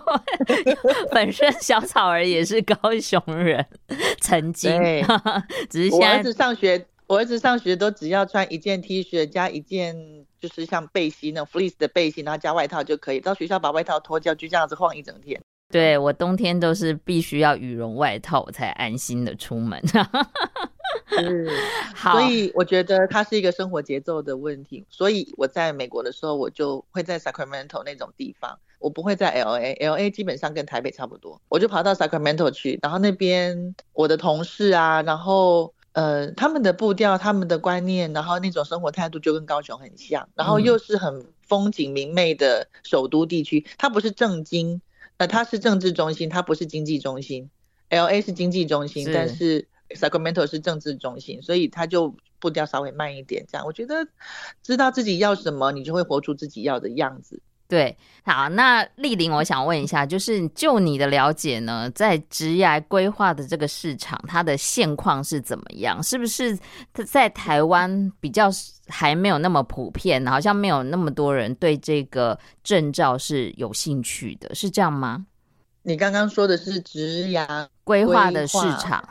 [1.12, 3.64] 本身小草儿也是高雄人，
[4.20, 5.04] 曾经，对
[5.70, 6.06] 只是现在。
[6.08, 9.94] 我儿子上学，我儿子上学都只要穿一件 T 恤加一件，
[10.40, 13.20] 就是像背心那种 fleece 的背心，然后加外套就可以。
[13.20, 15.40] 到学校把外套脱掉，就这样子晃一整天。
[15.68, 19.82] 对，我冬天都是必须要羽绒外套，我才安心的出门。
[21.08, 21.50] 是，
[21.96, 24.86] 所以我觉得它是一个生活节奏的问题。
[24.88, 29.76] 所以我在美国的时候，我就会在 Sacramento 那种地方，我不会在 LA。
[29.80, 32.78] LA 基本上跟台北差不多，我就跑到 Sacramento 去。
[32.80, 40.28] 然后那边我的同事啊，然后呃，他们的步调、他们的观念，然后那种生活态度就跟高雄很像。
[40.34, 44.82] 然后又是很风景明媚的首都地区，它不是政经，
[45.16, 47.48] 呃，它是政治中心，它不是经济中心。
[47.88, 49.68] LA 是经济中心，是但是。
[49.88, 53.46] Sacramento 是政治中心，所以它就步调稍微慢一点。
[53.48, 54.08] 这样，我觉得
[54.60, 57.40] 知道自己要什么，你就会活出自己要的样子。
[57.68, 66.02] 对，好，那丽玲，我想问一下，就是就你的了解呢，在职业规划的这个市场，它的现况是怎么样？
[66.02, 66.56] 是不是
[67.06, 68.48] 在台湾比较
[68.86, 75.26] 还没有那么普遍，好像没有那么多人对这个证照是有兴趣的，是这样吗？
[75.82, 79.08] 你刚刚说的是职涯规划的市场，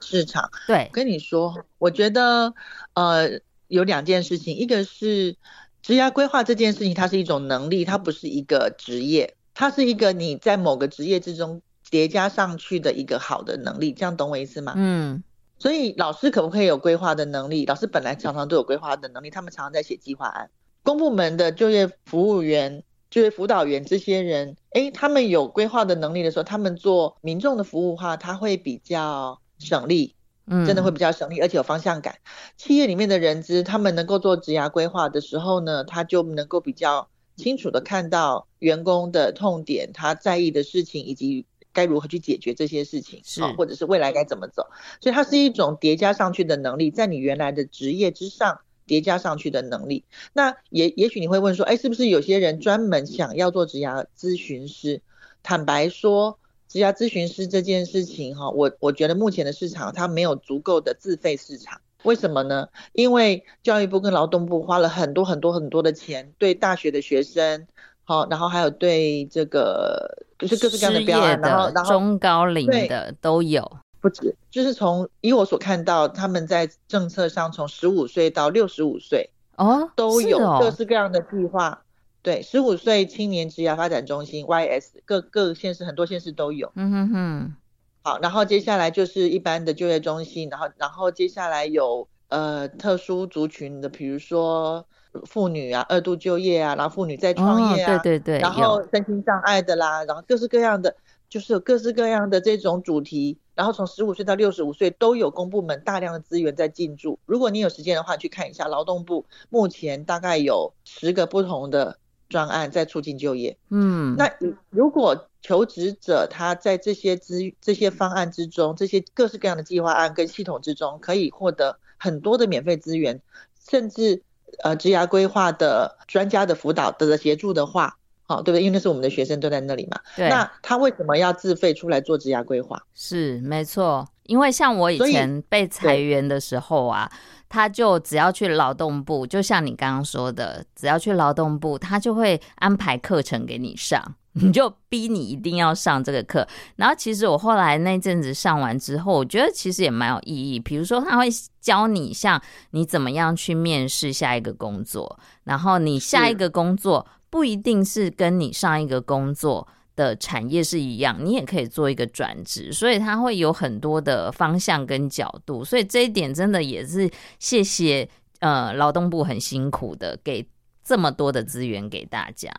[0.00, 0.50] 市场。
[0.66, 2.52] 对，跟你说，我觉得
[2.94, 3.28] 呃
[3.68, 5.36] 有两件事情，一个是
[5.82, 14.74] 职业规划这件事情，它是一种能力，它不是一个职业，它是一个你在某个职业之中叠加上去的一个好的能力，这样懂我意思吗？
[14.76, 15.22] 嗯，
[15.58, 17.64] 所以老师可不可以有规划的能力？
[17.66, 20.50] 老师本来常常都有规划的能力，他们常常在写计划案。
[20.82, 30.14] 公部门的就业服务员、就业辅导员这些人，诶，他们有规划的能力的时候，他们做民众的服务的话，他会比较省力，
[30.50, 32.16] 嗯，真的会比较省力，而且有方向感。
[32.58, 44.66] 企业里面的人资，他们能够做职涯规划的时候呢，他就能够比较清楚的看到员工的痛点，他在意的事情，以及该如何去解决这些事情，是，或者是未来该怎么走。
[45.00, 48.60] 所以它是一种叠加上去的能力，在你原来的职业之上。
[48.86, 55.00] 叠加上去的能力，那也也许你会问说，哎，是不是有些人专门想要做职涯咨询师？
[55.44, 62.68] 坦白说，职涯咨询师这件事情哈，我我觉得目前的市场它没有足够的自费市场，为什么呢？
[62.92, 67.66] 因为教育部跟劳动部花了很多很多很多的钱，对大学的学生，
[68.04, 73.68] 好，然后还有对这个就是各式各样的标案，然后然后中高龄的都有。
[74.00, 81.82] 不止，就是从以我所看到，他们在政策上从十五岁到六十五岁哦，都有各式各样的计划。
[82.20, 86.70] 哦、对，十五岁青年职涯发展中心 YS 各各县市很多县市都有。
[86.74, 87.56] 嗯哼哼。
[88.02, 94.86] 好，然后接下来就是一般的就业中心，然后然后接下来有呃特殊族群的，比如说
[95.24, 100.94] 妇女啊，二度就业啊，然后妇女再创业啊，哦、对对对，然后身心障碍的啦，然后各式各样的。
[101.30, 107.20] 就是有各式各样的这种主题，然后从十五岁到六十五岁都有公部门大量的资源在进驻。
[107.24, 113.54] 如果你有时间的话，去看一下劳动部目前大概有十个不同的专案在促进就业。
[113.68, 114.30] 嗯，那
[114.70, 123.20] 如果求职者他在这些资这些方案之中，这些各式各样的计划案跟系统之中，可以获得很多的免费资源，
[123.68, 124.22] 甚至
[124.62, 127.98] 呃职涯规划的专家的辅导的协助的话。
[128.22, 128.62] 好，对不对？
[128.62, 129.98] 因为那是我们的学生都在那里嘛。
[130.14, 130.28] 对。
[130.28, 132.80] 那他为什么要自费出来做职涯规划？
[132.94, 137.10] 是没错，因为像我以前被裁员的时候啊，
[137.50, 146.48] 他就只要去劳动部，就像你刚刚说的，只要去劳动部，他就会安排课程给你上， 你就逼你一定要上这个课。
[146.76, 150.58] 然后其实我后来那阵子上完之后，我觉得其实也蛮有意义。
[150.58, 151.28] 比如说他会
[151.60, 157.06] 教你像你怎么样去面试下一个工作，然后你下一个工作。
[157.32, 168.08] 不一定是跟你上一个工作的产业是一样，你也可以做一个转职，所以它会有很多的方向跟角度，所以这一点真的也是谢谢
[168.40, 170.46] 呃劳动部很辛苦的给
[170.82, 172.50] 这么多的资源给大家。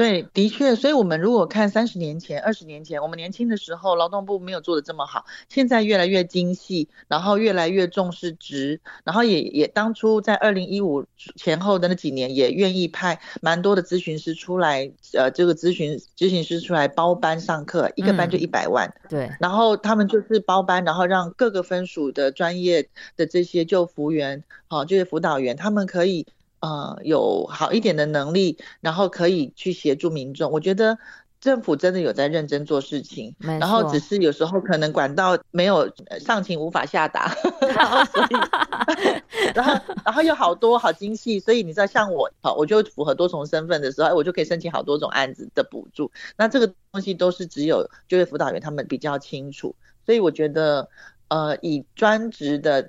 [0.00, 5.26] 对，的确，所以我们如果看三十年前、二十年前，我们年轻的时候，劳动部没有做的这么好。
[5.50, 11.04] 现在越来越精细，然后越来越重视职，然后也也当初在二零一五
[11.36, 18.88] 前后的那几年，也愿意派蛮多的咨询师出来，呃，这个咨询咨询师出来包班上课，一个班就一百万。
[19.02, 26.26] 嗯，对，然后他们就是包班，然后让各个分属的专业的这些就服员，好，这些辅导员，他们可以。
[26.60, 30.52] 呃，有好一点的能力，然后可以去协助民众。
[30.52, 30.98] 我觉得
[31.40, 37.34] 政府真的有在认真做事情，然后只是有时候可能管道没有上情无法下达，
[37.74, 38.34] 然后所以，
[39.54, 39.72] 然后
[40.04, 46.12] 然后又好多好精细，所以你知道像我，好我就符合多重身份的时候，我就可以申请好多种案子的补助。
[46.36, 50.90] 那这个东西都是只有就业辅导员他们比较清楚，所以我觉得
[51.28, 52.82] 呃，以专职的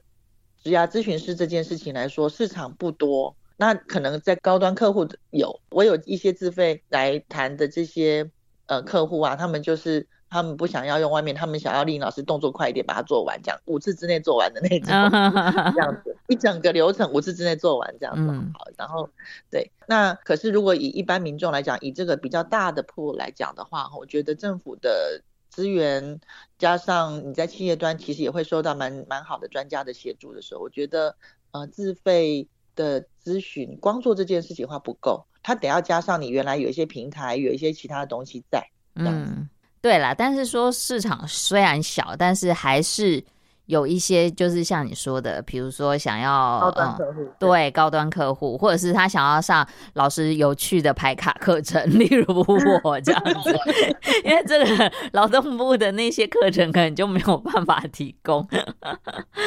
[0.61, 3.33] 职涯咨询师这件事情来说，市场不多。
[3.61, 8.31] 那可能在高端客户有，我有一些自费来谈的这些
[8.65, 14.87] 呃客户啊，他们就是他们不想要用外面，他们想要丽颖老师动作快一点把它做完，这样五次之内做完的那种，
[15.75, 18.65] 这样子一整个流程五次之内做完这样子好。
[18.75, 19.07] 然后
[19.51, 26.19] 对，那可是如果以一般民众来讲，以这个比较大的铺来讲的话，我觉得政府的资源
[26.57, 31.15] 加上你在企业端其实也会收到蛮蛮好的专家的协助的时候，我觉得
[31.51, 32.47] 呃自费。
[32.81, 38.65] 的咨询光做这件事情的话不够，他得要加上你原来有一些平台，有一些其他的东西在。
[38.95, 39.47] 嗯，
[39.81, 43.23] 对啦，但是说市场虽然小，但是还是。
[43.71, 52.45] 有一些就是像你说的，比如说想要高端客户、嗯，对高端客户，或者是他想要上老师有趣的排卡课程， 例如
[52.83, 53.57] 我这样子，
[54.25, 58.45] 因为这个劳动部的那些课程可能就没有办法提供。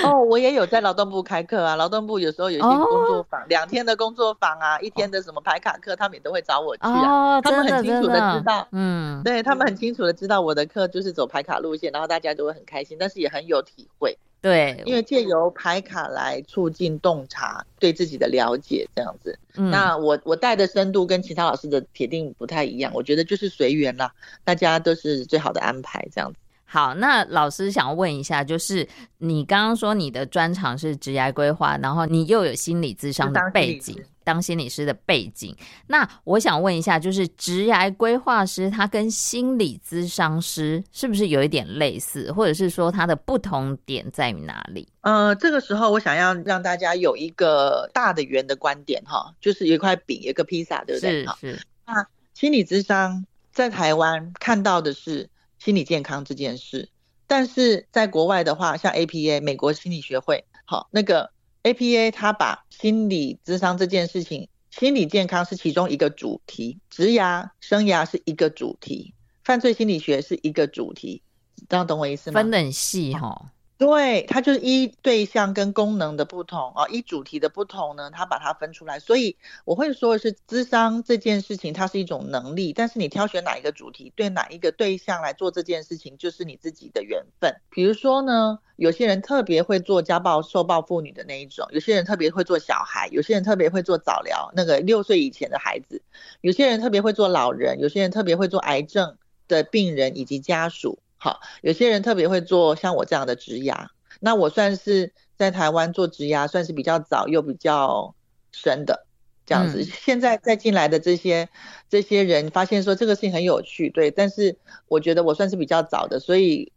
[0.03, 7.37] 哦，我也有在劳动部开课啊，劳动部有时候有一些工作坊，两、哦、天的工作坊啊，一天的什么排卡课，他们也都会找我去啊。
[7.37, 14.14] 哦、他们很清楚的知道，嗯，对他们很清楚的知道我的课就是走排卡路线，然后大家都会很开心，但是也很有体会。
[14.45, 19.39] 对，因为借由牌卡来促进洞察对自己的了解，这样子。
[19.57, 24.13] 嗯、那我我带的深度跟其他老师的铁定不太一样，我觉得就是随缘啦，
[24.45, 26.39] 大家都是最好的安排，这样子。
[26.75, 28.85] 好，那老师想问一下，就是
[29.19, 35.57] 你刚刚说你的专长是职涯规划，然后你又有心理咨商的背景，当心理师的背景。
[35.87, 44.89] 那我想问一下，就是职涯规划师他跟心理咨商师是不是有一点类似，或者是说他的不同点在于哪里？
[45.03, 51.25] 呃，这个时候我想要让大家有一个大的圆的观点哈，就是有一块饼，一个披萨，对不对？
[51.25, 51.63] 是是。
[51.87, 52.05] 那
[52.35, 55.31] 心理咨商在台湾看到的是。
[55.65, 56.91] 心理健康这件事，
[57.27, 61.31] 但是在国外的话，像 APA 美国心理学会，好，那个
[61.63, 71.23] APA 他把心理智商这件事情，心理健康是其中一个主题，职涯生涯是一个主题，犯罪心理学是一个主题，
[71.67, 72.43] 这样懂我意思吗？
[72.43, 73.51] 分得很细哈。
[73.77, 79.01] 对，它就是依对象跟功能的不同啊，依主题的不同呢，它把它分出来。
[79.01, 87.53] 所以我会说的是，咨商这件事情它是一种能力，但是你挑选哪一个主题，对哪一个对象来做这件事情，就是你自己的缘分。
[87.69, 96.01] 比如说呢，有些人特别会做家暴受暴妇女的那一种，有些人特别会做小孩，有些人特别会做早疗，那个六岁以前的孩子，
[96.43, 99.17] 有些人特别会做老人，有些人特别会做癌症
[99.49, 101.01] 的病人以及家属。
[101.25, 108.15] 好，有些人特别会做像我这样的植牙，那我算是在台湾做植牙，算是比较早又比较
[108.53, 109.07] 深的
[109.47, 109.81] 这样子。
[109.81, 111.49] 嗯、现在再进来的这些
[111.89, 116.71] 这些人，发现说这个事情很有趣，对，但是我觉得我算是比较早的，所以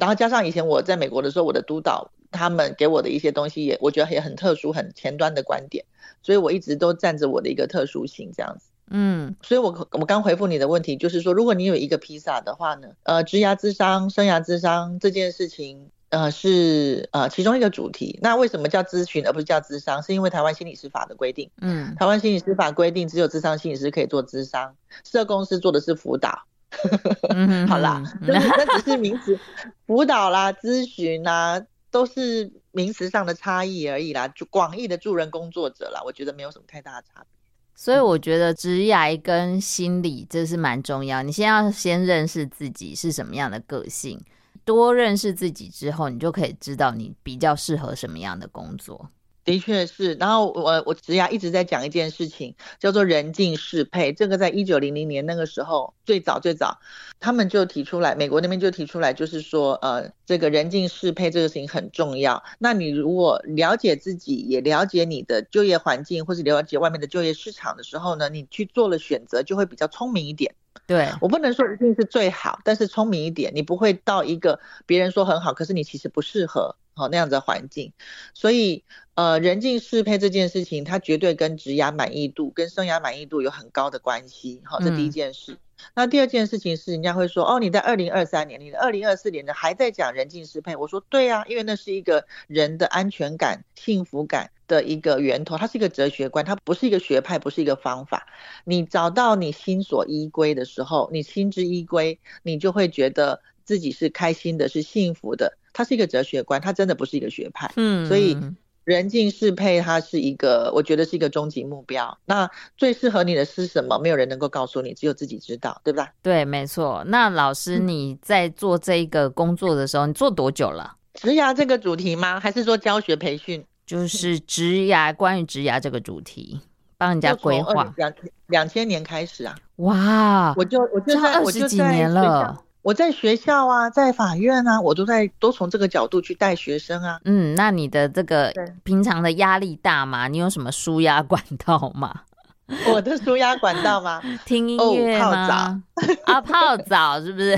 [0.00, 5.84] 然后加上以前我在美国的时候，我的督导他们给我的一些东西也，我觉得也很特殊，很前端的观点，
[6.22, 8.71] 所以我一直都站着我的一个特殊性这样子。
[8.90, 18.18] 嗯，所以我我刚回复你的问题，就是说，如果你有一个披萨的话呢，呃，职涯咨商、生涯咨商这件事情，呃，是呃其中一个主题。
[18.22, 20.02] 那为什么叫咨询而不是叫咨商？
[20.02, 21.50] 是因为台湾心理师法的规定。
[21.60, 24.74] 嗯，台湾心理师法规定，只有咨商心理师可以做咨商，
[25.04, 26.42] 社工师做的是辅导。
[27.28, 29.38] 嗯，好啦，那那只是名词，
[29.86, 34.28] 辅导啦、咨询啦，都是名词上的差异而已啦。
[34.28, 37.41] 就广义的助人工作者啦，我觉得没有什么太大的差别。
[37.74, 41.22] 所以我觉得职业跟心理这是蛮重要。
[41.22, 44.20] 你先要先认识自己是什么样的个性，
[44.64, 49.08] 多认识自己之后，你就可以知道你比较适合什么样的工作。
[49.44, 54.12] 的确是，然后我我职涯一直在讲一件事情，叫做人境适配。
[54.12, 56.78] 这个在一九零零年那个时候，最早最早，
[57.18, 62.42] 他们就提出来，美国那边就提出来，就是说，呃，这个人境适配这个事情很重要。
[62.58, 70.54] 那你如果了解自己，也了解你的就业环境，或是了解外面的就业市场的时候呢，你去做了选择，就会比较聪明一点。
[70.86, 76.76] 对，我不能说一定是最好，但是聪明一点，你不会到一个别人说很好，可是你其实不适合。
[76.94, 77.92] 好，那样子的环境，
[78.34, 78.84] 所以
[79.14, 84.60] 呃，人境适配这件事情，它绝对跟职涯满意度、跟生涯满意度有很高的关系。
[84.64, 85.52] 好，这第一件事。
[85.52, 85.58] 嗯、
[85.94, 90.76] 那第二件事情是，人家会说，哦，你在二零二三年，你的二零二四年的还在讲人境适配。
[90.76, 98.26] 我说对啊，因为那是一个人的安全感、幸福感的一个源头，它是一个哲学观，它不是一个学派，不是一个方法。
[98.64, 105.58] 你找到你心所依归的时候，你心之依归，你就会觉得自己是开心的，是幸福的。
[105.72, 107.70] 它是一个哲学观，它真的不是一个学派。
[107.76, 108.36] 嗯，所以
[108.84, 112.18] 人尽适配，它是一个，我觉得是一个终极目标。
[112.24, 113.98] 那最适合你的是什么？
[113.98, 116.32] 没有人能够告诉你，只有自己知道，对吧对？
[116.32, 117.04] 对，没错。
[117.06, 120.96] 那老师，你在做这一个工作的时候，嗯、你做多久了？
[121.14, 122.40] 职涯这个主题吗？
[122.40, 123.64] 还是说教学培训？
[123.86, 126.60] 就是职涯，关于职涯这个主题，
[126.96, 127.92] 帮人家规划。
[127.96, 128.12] 两
[128.46, 129.54] 两千年开始啊！
[129.76, 132.56] 哇，我就我就在二十几年了。
[132.82, 137.20] 我在学校啊，在法院啊，我都在都从这个角度去带学生啊。
[137.24, 138.52] 嗯，那你的这个
[138.82, 140.26] 平常的压力大吗？
[140.28, 142.22] 你有什么舒压管道吗？
[142.88, 144.20] 我的舒压管道吗？
[144.44, 145.82] 听音乐吗？
[145.94, 147.56] 哦，泡澡啊，泡澡是不是？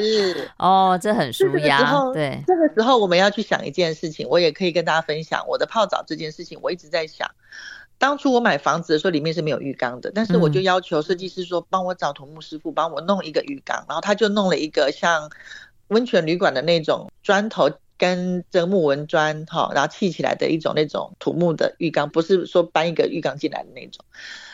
[0.00, 1.80] 是 哦，这很舒压。
[2.12, 6.58] 对，这个时候我们要去想一件事情，我也可以跟大家分享我的泡澡这件事情。
[6.62, 7.30] 我一直在想。
[7.98, 15.30] 当初我买房子的时候，里面是没有浴缸的，但是我就要求设计师说，帮我找土木师傅帮我弄一个浴缸，然后他就弄了一个像
[15.88, 24.04] 温泉旅馆的那种砖头跟这个木纹砖哈，然后砌起来的一种那种土木的浴缸，不是说搬一个浴缸进来的那种。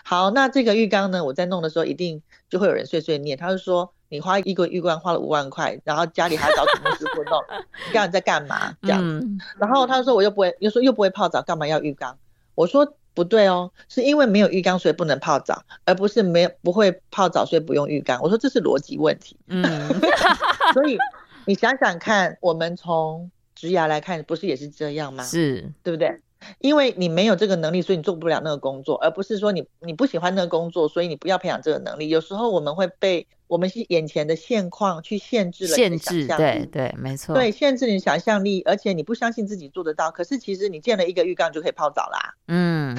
[0.05, 7.43] 好，那这个浴缸呢，我在弄的时候一定就会有人碎碎念，他就说你花一个浴缸花了五万块，然后家里还要找土木师傅弄，
[7.89, 8.77] 你刚才在干嘛？
[8.83, 12.17] 这样，然后他就说我又不会，又说又不会泡澡，干嘛要浴缸？
[12.55, 12.95] 我说。
[13.15, 18.21] 不对哦，是因为没有浴缸所以不能泡澡，而不是没有不会泡澡所以不用浴缸。
[18.23, 19.37] 我说这是逻辑问题。
[19.49, 19.89] 嗯，
[20.75, 20.97] 所以
[21.45, 25.23] 你想想看，我们从职涯来看，不是也是这样吗？
[25.25, 26.21] 是，对不对？
[26.59, 32.09] 因为你没有这个能力，所以你做不了那个工作，而不是说你你不喜欢那个工作，所以你不要培养这个能力。
[32.09, 40.11] 有时候我们会被我们眼前的现况去限制了你的想象力，限制，对对，没错，对，限制你想象力，而且你不相信自己做得到。
[40.11, 42.35] 可是其实你建了一个浴缸就可以泡澡啦。
[42.49, 42.97] 嗯，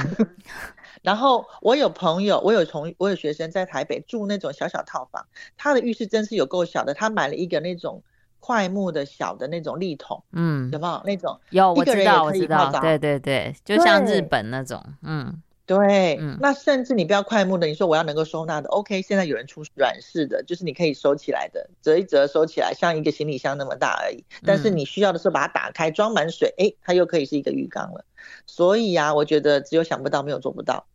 [1.02, 5.26] 然后我有朋友，我有同我有学生在台北住那种小小套房，
[5.58, 8.04] 他的浴室真是有够小的，他买了一个那种。
[8.44, 11.40] 桧木的小的那种立桶，嗯，有没有那种？
[11.52, 24.22] 有，我知道，我知道，对对对，就像日本那种，嗯，对，嗯，那甚至你不要快木的，你说我要能够收纳的，OK，现在有人出软式的，就是你可以收起来的，折一折收起来，像一个行李箱那么大而已。
[24.46, 28.04] 但是你需要的时候把它打开，装满水，哎，它又可以是一个浴缸了。
[28.46, 30.86] 所以啊，我觉得只有想不到，没有做不到，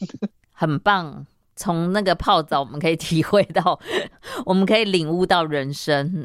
[0.52, 1.26] 很棒。
[1.58, 3.80] 从那个泡澡，我们可以体会到，
[4.44, 6.22] 我们可以领悟到人生。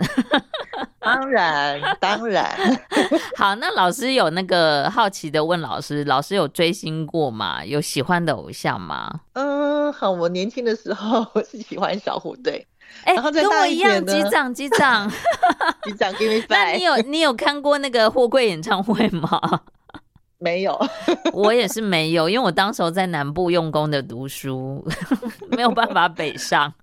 [1.01, 2.47] 当然， 当然。
[3.35, 7.65] 好，那老师有那个好奇的问老师，老师有追星过吗？
[7.65, 9.21] 有喜欢的偶像吗？
[9.33, 12.65] 嗯，好，我年轻的时候我是喜欢小虎队，
[13.03, 15.09] 哎、欸，跟我一样，机长，机长，
[15.83, 16.47] 机长，Give me five。
[16.49, 19.61] 那你有你有看过那个货柜演唱会吗？
[20.37, 20.79] 没有，
[21.33, 24.83] 我也是没有，因为我当时候在南部用功的读书，
[25.49, 26.73] 没有办法北上。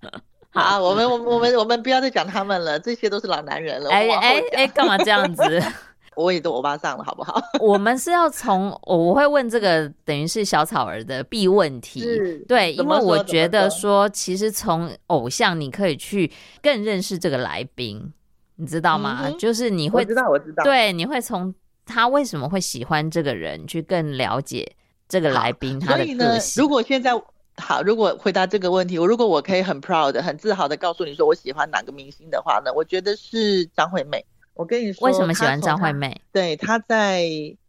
[0.59, 3.91] 好，我们我们我们我们不要再讲他们了，这些都是老男人了。
[3.91, 5.43] 哎哎哎，干嘛这样子？
[6.17, 7.41] 我也都欧巴上了，好不好？
[7.61, 12.05] 我们是要从我会问这个，等于是小草儿的必问题。
[12.49, 16.31] 对，因为我觉得说，其实从偶像你可以去
[16.61, 18.13] 更认识这个来宾，
[18.57, 19.21] 你知道吗？
[19.27, 21.55] 嗯、就是你会知道，我知道，对，你会从。
[21.91, 23.67] 他为什么会喜欢这个人？
[23.67, 24.71] 去更了解
[25.09, 26.19] 这个来宾他的个性。
[26.19, 27.15] 所以呢，如果现在
[27.59, 32.73] 好，如果回答这个问题，我如果我可以很 proud、很自豪的告诉你说我喜欢哪个明星的话呢？
[32.75, 34.25] 我觉得是张惠妹。
[34.55, 36.21] 我跟你说，为什么喜欢张惠妹？
[36.33, 37.29] 对，她在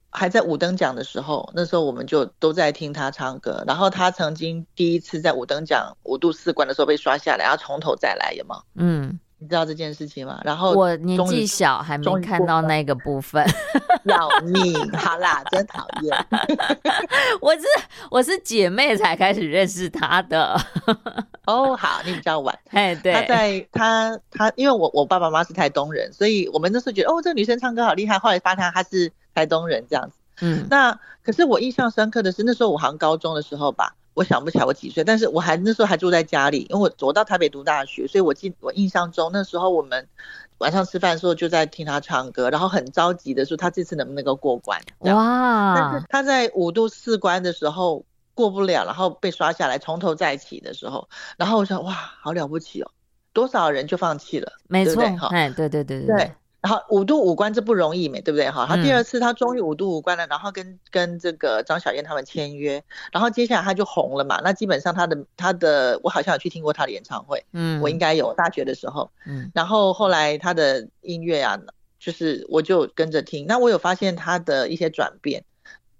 [0.09, 3.63] 还在五等奖的时候，那时候我们就都在听她唱歌。
[3.67, 8.63] 然后她曾经第一次在五等奖五度四关的时候被刷下来，然后从头再来，有吗？
[8.75, 9.19] 嗯。
[9.39, 10.39] 你知道这件事情吗？
[10.43, 13.45] 然后我年纪小，还没看到那个部分。
[14.03, 14.91] 要命！
[14.93, 16.25] 好啦，真讨厌。
[17.41, 17.61] 我是
[18.11, 20.59] 我是姐妹才开始认识他的。
[21.47, 22.57] 哦，好，你比较晚。
[22.71, 23.13] 哎，对。
[23.13, 28.19] 他在他他，因为我我爸爸妈妈是台东人，所以我们那时候觉得哦，这个女生唱歌好厉害。
[28.19, 30.17] 后来发现她是台东人这样子。
[30.41, 30.67] 嗯。
[30.69, 33.95] 那可是我印象深刻的是，那时候我好像高中的时候吧。
[34.19, 40.05] 我想不起来我几岁，但是我还那时候还住在家里，因为我我到台北读大学，所以我记我印象中那时候我们
[40.57, 44.77] 晚上吃饭的时候就在听他唱歌，然后很着急的说他这次能不能够过关。
[44.99, 45.73] 哇！
[45.73, 48.03] 但是他在五度四关的时候
[48.33, 51.07] 过不了，然后被刷下来，从头再起的时候，
[51.37, 52.91] 然后我想哇，好了不起哦，
[53.31, 56.15] 多少人就放弃了，没错，哎，对对对对。
[56.17, 56.31] 对
[56.61, 58.65] 然后五度五关这不容易，没对不对哈？
[58.67, 62.83] 他第二次他终于五度五关了，嗯、然后跟跟这个张小燕他们签约，
[63.13, 64.41] 然后接下来他就红了嘛。
[64.43, 71.57] 那基本上他的他的我好像有去听过他的演唱会，嗯，我应该有大学的时候，嗯，然后后来他的音乐啊，
[71.97, 75.45] 就是我就跟着听，那我有发现他的一些转变，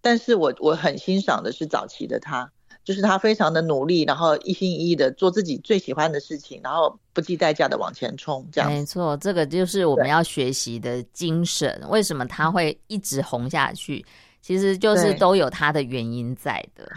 [0.02, 2.52] 但是我我很欣赏的是早期的他。
[2.90, 8.68] 就是他非常的努力，然后一心一意的做自己最喜欢的事情，然后不计代价的往前冲，这样。
[8.68, 11.80] 没错，这个就是我们要学习的精神。
[11.90, 14.04] 为什么他会一直红下去？
[14.42, 16.92] 其实就是都有他的原因在的。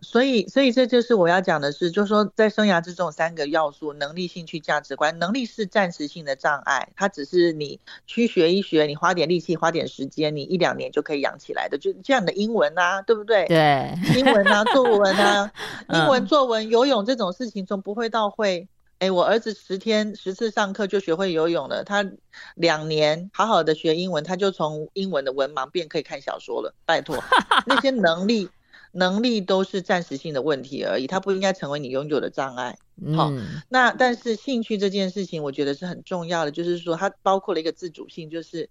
[0.00, 5.18] 所以，所以这就是我要讲的是，就是说，在生涯之中三个要素：能力、兴趣、价值观。
[5.18, 11.76] 能力是暂时性的障碍，它只是你去学一学，你花点力气、花点时间，你一两年就可以养起来的。
[11.76, 13.46] 就这样的英文啊，对不对？
[13.46, 15.52] 对，英文啊，作文啊，
[15.92, 18.68] 英文作文、游泳这种事情从不会到会。
[19.00, 22.04] 哎，我儿子十天十次上课就学会游泳了，他
[22.54, 26.74] 两年好好的学英文，他就从英文的文盲变可以看小说了。
[26.84, 27.16] 拜托，
[27.66, 28.48] 那些能力。
[28.92, 32.78] 能力都是暂时性的问题而已，它不应该成为你拥有的障碍。
[33.16, 38.70] 好，嗯，那但是兴趣这件事情，我觉得是很重要的，就是说它包括了一个自主性，就是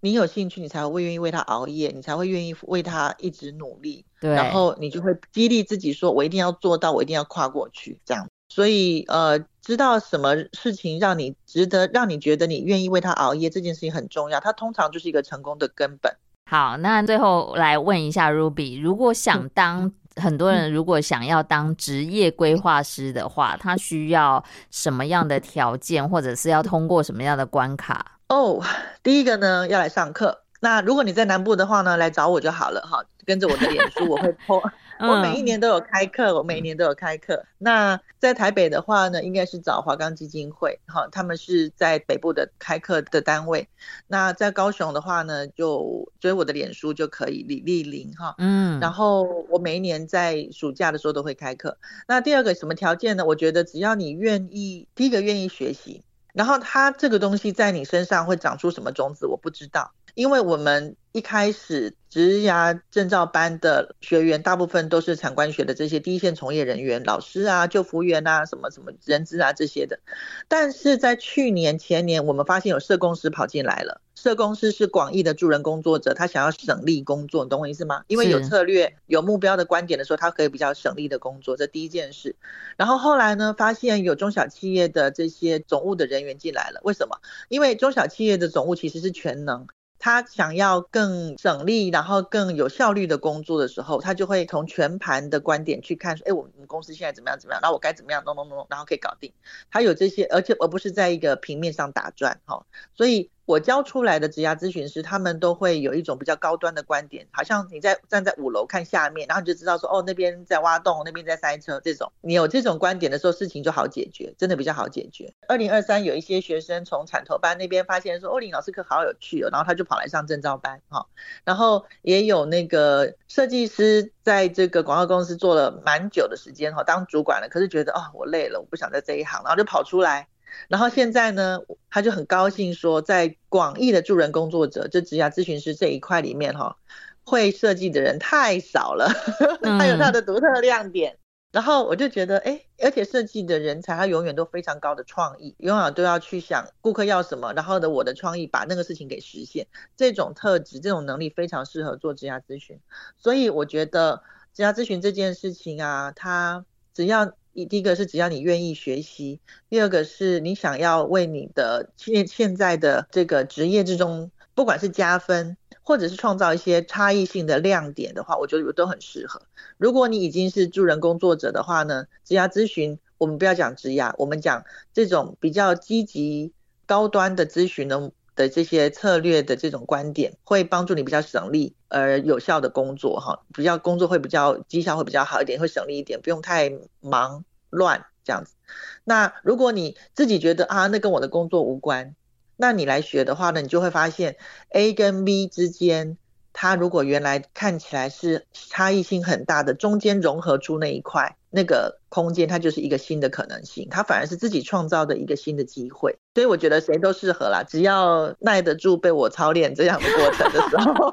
[0.00, 4.04] 你有兴趣，你才会愿意为他熬夜，你才会愿意为他一直努力。
[4.20, 8.28] 对，然后你就会激励自己说，我一定要做到，我一定要跨过去，这样。
[8.50, 16.16] 所以呃，知道什么事情让你值得，让你觉得你愿意为他熬夜，这件事情很重要，它通常就是一个成功的根本。
[16.50, 28.12] 好，那最后来问一下 Ruby，如果想当很多人如果想要当职业规划师的话，他需要什么样的条件，或者是要通过什么样的关卡？
[28.30, 28.62] 哦，
[29.02, 30.40] 第一个呢，要来上课。
[30.60, 34.62] 那如果你在南部的话呢，来找我就好了哈，跟着我的脸书， 我会 po。
[35.00, 37.44] 我每一年都有开课，我每一年都有开课。
[37.58, 43.68] 那在台北的话呢，应该是找华冈基金会，哈，他们是在北部的开课的单位。
[44.08, 48.80] 那在高雄的话呢，就追我的脸书就可以，李丽玲哈，嗯。
[48.80, 51.78] 然后我每一年在暑假的时候都会开课。
[52.08, 53.24] 那第二个什么条件呢？
[53.24, 56.02] 我觉得只要你愿意，第一个愿意学习，
[56.34, 59.92] 然后它这个东西在你身上会长出什么种子，我不知道。
[60.18, 70.00] 因为我们一开始职涯证照班的学员，大部分都是产官学的这些第一线从业人员，老师啊、就服员啊、什么什么人资啊这些的。
[70.48, 74.00] 但是在去年前年，我们发现有社工师跑进来了。
[74.16, 78.02] 社工师是广义的助人工作者，他想要省力工作，你懂我意思吗？
[78.08, 82.34] 因为有策略、有目标的观点的时候，他可以比较省力的工作，这第一件事。
[82.76, 87.20] 然后后来呢，发现有中小企业的这些总务的人员进来了，为什么？
[87.48, 89.68] 因为中小企业的总务其实是全能。
[89.98, 99.32] 他想要更省力，然后更有效率的工作的时候，他就会从全盘的观点去看，说，哎，我们公司现在怎么样怎么样，那我该怎么样弄弄弄，然后可以搞定。
[99.70, 103.30] 他有这些，而且而不是在一个平面上打转，哈，所以。
[103.48, 115.32] 我教出来的职涯咨询师，他们都会有一种比较高端的观点，好像你在站在五楼看下面，然后你就知道说，哦，那边在挖洞，那边在塞车，这种你有这种观点的时候，事情就好解决，真的比较好解决。
[115.48, 121.06] 二零二三有一些学生从产投班那边发现说，欧林老师课好有趣哦，然后他就跑来上证照班，哈，
[121.44, 130.28] 然后也有那个设计师在这个广告公司做了蛮久的时间，哈，当主管了，可是觉得哦，我累了，我不想在这一行，然后就跑出来。
[130.68, 136.76] 然后现在呢，他就很高兴说，在广义的助人工作者，就职涯咨询师这一块里面，哈，
[137.24, 139.08] 会设计的人太少了，
[139.62, 141.18] 他有他的独特亮点。
[141.50, 149.66] 然后我就觉得，哎，而且设计的人才，他永远都非常高的创意，永远都要去想顾客要什么，然后的我的创意把那个事情给实现。
[149.96, 152.78] 这种特质，这种能力非常适合做职涯咨询。
[153.16, 154.22] 所以我觉得
[154.52, 157.32] 职涯咨询这件事情啊，他只要。
[157.64, 169.42] 第一个是只要你愿意学习，第二个是你想要为你的现现在的这个职业之中，不管是加分或者是创造一些差异性的亮点的话，我觉得都很适合。
[169.76, 176.52] 如果你已经是助人工作者的话呢，职涯咨询我们不要讲职涯，我们讲这种比较积极
[176.86, 178.10] 高端的咨询呢。
[178.38, 188.54] 的这些策略的这种观点，会帮助你比较省力而有效的工作哈，比较工作会比较绩效会比较好一点，会省力一点，不用太忙乱这样子。
[189.02, 192.14] 那如果你自己觉得啊，那跟我的工作无关，
[192.56, 194.36] 那你来学的话呢，你就会发现
[194.70, 196.16] A 跟 B 之间。
[196.60, 206.16] 它如果原来看起来是差异性很大的，中间融合出那一块那个空间，它就是一个新的可能性，它反而是自己创造的一个新的机会。
[206.34, 211.12] 所以我觉得谁都适合啦，只要耐得住被我操练这样的过程的时候。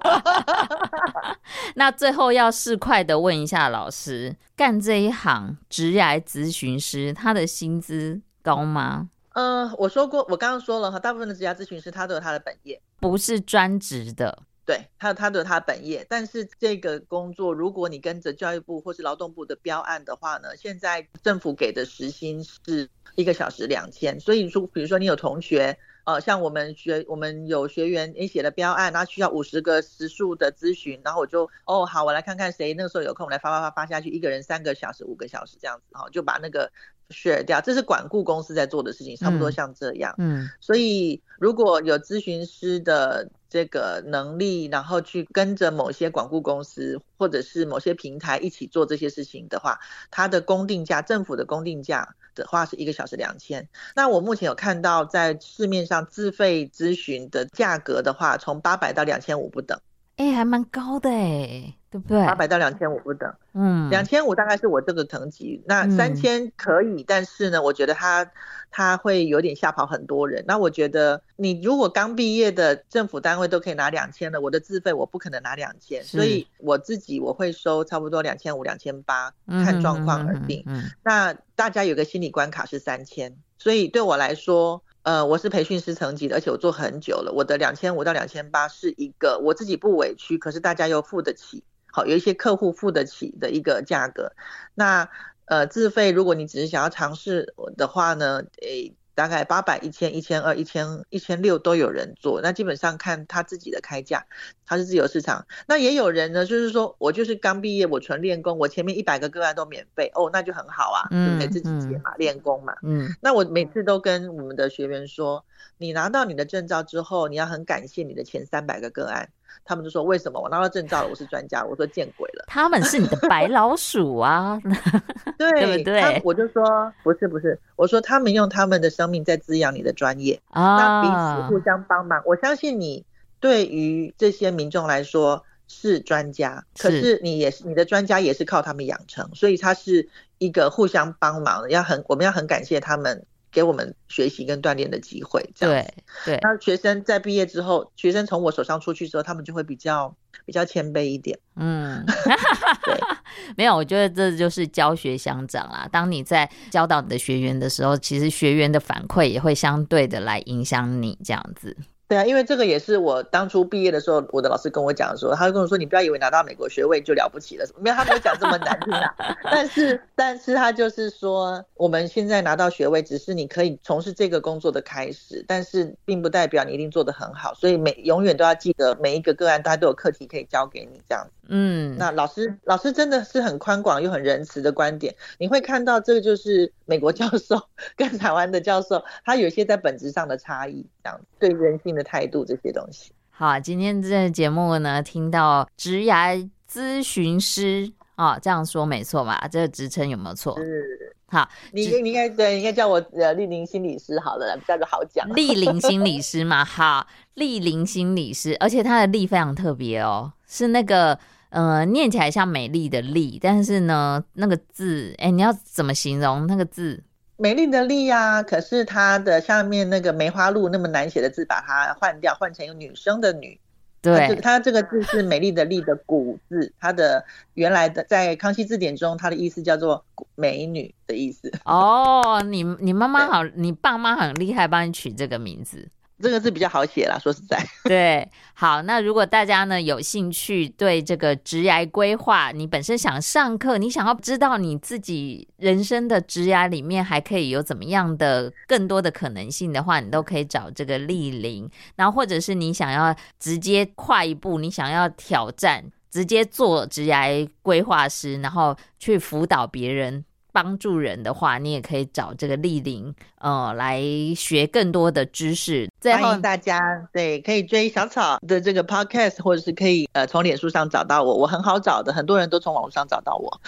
[1.75, 9.09] 那最后要市侩的问一下老师，干这一行职涯咨询师，他的薪资高吗？
[9.33, 14.43] 嗯、呃，我说过，我刚刚说了哈，大部分的职涯咨询师他都有他的本业，不是专职的。
[14.65, 36.71] 对，他他的他本业，但是这个工作，如果你跟着教育部或是劳动部的标案的话呢，现在政府给的时薪是一个小时两千，所以说，比如说你有同学，呃，像我们学我们有学员你写了标案，然后需要五十个时数的咨询，然后我就哦好，我来看看谁那个时候有空，我来发发发发下去，一个人三个小时、五个小时这样子，哈，就把那个
[37.09, 43.29] share 掉，这是管顾公司在做的事情，差不多像这样，嗯，所以如果有咨询师的。
[43.55, 49.79] 这个能力，然后去跟着某些管顾公司或者是某些平台一起做这些事情的话，
[50.11, 53.69] 它的公定价，政府的公定价的话是一个小时两千。
[53.95, 59.79] 那我目前有看到在市面上自费咨询的价格的话，从八百到两千五不等。
[60.17, 61.73] 哎，还蛮高的哎。
[61.95, 62.25] 对不对？
[62.25, 68.29] 八百到两千五不等，嗯，两千五大概是我这个层级，那三千可以，嗯，但是呢，我觉得他
[68.69, 70.43] 他会有点吓跑很多人。
[70.45, 80.63] 那我觉得你如果刚毕业的政府单位都可以拿两千了，我的自费我不可能拿两千，所以我自己我会收差不多两千五、两千八，看状况而定。
[80.67, 84.81] 嗯，那大家有个心理关卡是三千，所以对我来说。
[85.05, 87.31] 呃，我是培训师层级的，而且我做很久了。
[87.31, 91.63] 我的两千五到两千八是一个我自己不委屈，可是大家又付得起，
[91.95, 94.33] 好，有一些客户付得起的一个价格。
[94.73, 95.07] 那
[95.45, 98.93] 呃，自费如果你只是想要尝试的话呢，诶。
[99.17, 104.25] 大概八百、一千、一千二、一千、一千六都有人做，那基本上看他自己的开价，
[104.65, 105.47] 他是自由市场。
[105.69, 111.47] 那也有人呢，就是说我就是刚毕业，我纯练功，我前面一百个个案都免费，哦，那就很好啊，对不对？
[111.47, 112.75] 自己解嘛，练功嘛。
[112.83, 113.07] 嗯。
[113.21, 115.45] 那我每次都跟我们的学员说，
[115.77, 119.29] 你拿到你的证照之后，你要很感谢你的前三百个个案。
[119.63, 122.43] 他们就说：“为什么我拿到证照了，我是专家？”我说：“见鬼了！
[122.47, 124.59] 他们是你的白老鼠啊，
[125.39, 126.61] 对，对不对？”我就说
[127.03, 132.21] ：“不是，不是。”我说：“他们用他们的生命在滋养你的专业啊，那彼此互相帮忙。
[132.25, 133.05] 我相信你
[133.39, 141.69] 对于这些民众来说是专家，可是你也是你的专家，也是靠他们养成，所以他是一个互相帮忙。
[141.69, 143.25] 要很，我们要很感谢他们。”
[143.55, 146.39] 给我们学习跟锻炼的机会，这样对对。
[146.41, 150.13] 那学生在毕业之后，学生从我手上出去之后，他们就会比较
[150.45, 151.39] 比较谦卑一点。
[151.55, 152.05] 嗯，
[152.83, 152.99] 对，
[153.55, 155.87] 没有，我觉得这就是教学相长啦。
[155.89, 161.77] 当你在教导你的学员的时候，其实学员的反馈也会相对的来影响你这样子。
[162.07, 169.15] 对啊，因为这个也是我当初毕业的时候，我的老师跟我讲的时候，他就跟我说：“你不要以为拿到美国学位就了不起了。”没有，他没有讲这么难听啊。
[169.43, 177.53] 但是，但是他就是说，我们现在拿到学位，只是你可以从事这个工作的开始，但是并不代表你一定做得很好。
[177.55, 181.34] 所以每永远都要记得，每一个个案他都有课题可以交给你这样子。
[181.47, 187.61] 嗯，那老师老师真的是很宽广又很仁慈的观点，你会看到这个就是美国教授
[187.95, 193.11] 跟台湾的教授，他有一些在本质上的差异，这样对人性的态度这些东西。
[193.29, 199.47] 好，今天这个节目呢，听到职涯咨询师啊、哦，这样说没错吧？
[199.51, 200.57] 这个职称有没有错？
[200.57, 201.15] 是。
[201.27, 205.27] 好，你你应该对，应该叫我呃俐霖心理师好了，比较好讲。
[205.29, 211.19] 俐霖心理师嘛，好，俐霖心理师，而且他的俐非常特别哦，是那个。
[211.55, 217.01] 呃，念起来像美丽的丽，但是呢，那个字，哎，你要怎么形容那个字？
[217.37, 223.57] 美丽的丽呀，可是它的下面那个梅花鹿那么难写的字，把它换掉，换成一个女生的女。
[224.01, 230.03] 对，它这个字是美丽的丽的古字，它的原来的在康熙字典中，它的意思叫做
[230.35, 231.49] 美女的意思。
[231.63, 235.87] 哦，你你妈妈好，你爸妈很厉害，帮你取这个名字。
[236.21, 237.61] 这个字比较好写啦，说实在。
[237.83, 251.69] 对，好，那如果大家呢有兴趣对这个职涯规划，你本身想上课，你想要知道你自己人生的职涯里面还可以有怎么样的更多的可能性的话，你都可以找这个俐霖。
[251.95, 260.23] 然后或者是你想要直接跨一步，你想要挑战，直接做职涯规划师，然后去辅导别人。
[260.55, 264.01] 帮助人的话，你也可以找这个丽玲，呃，来
[264.33, 265.91] 学更多的知识。
[265.99, 266.79] 最后，大家
[267.11, 273.61] 对可以追小草的这个 podcast，或者是可以呃从脸书上找到我，我很好找的，很多人都从网络上找到我。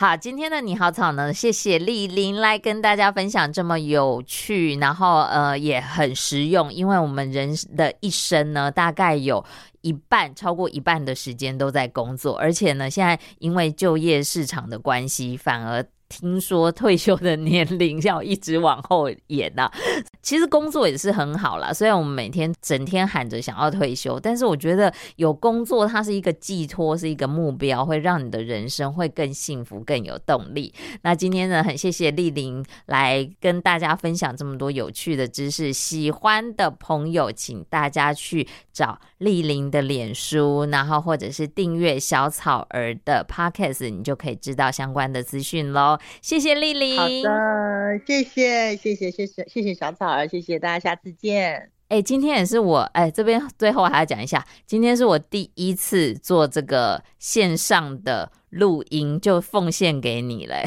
[0.00, 9.44] 好，今天的你好草呢，谢谢丽玲来跟大家分享这么有趣，然后呃也很实用，因为我们人的一生呢，大概有。
[9.82, 15.84] 一半，超过一半的时间都在工作，而且呢，现在因为就业市场的关系，反而。
[16.10, 19.72] 听说退休的年龄要一直往后延呐、啊，
[20.20, 21.72] 其实工作也是很好啦。
[21.72, 30.74] 虽然我们每天整天喊着想要退休，但是我觉得有工作它是一个寄托，是一个目标，会让你的人生会更幸福、更有动力。
[31.02, 35.72] 那今天呢，很谢谢丽玲来跟大家分享这么多有趣的知识。
[35.72, 45.99] 喜欢的朋友，请大家去找丽玲的脸书，然后或者是订阅小草儿的 Podcast，你就可以知道相关的资讯喽。
[46.20, 51.70] 谢谢丽丽，好的，谢谢，谢谢，谢谢，谢谢小草儿，谢谢大家，下次见。
[51.88, 60.62] 哎、欸，今天也是我，哎、欸，这边最后还要讲一下，今天是我第一次做这个线上的录音，就奉献给你嘞。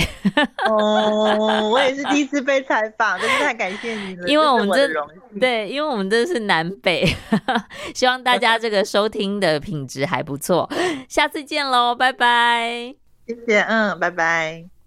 [0.70, 7.06] 哦，我也是第一次被采访，真是太感谢你了， 因为我们这这对，因为我们这是南北，
[7.96, 10.70] 希望大家这个收听的品质还不错。
[11.08, 12.94] 下次见喽，拜拜。
[13.26, 14.74] 谢谢，嗯，拜拜。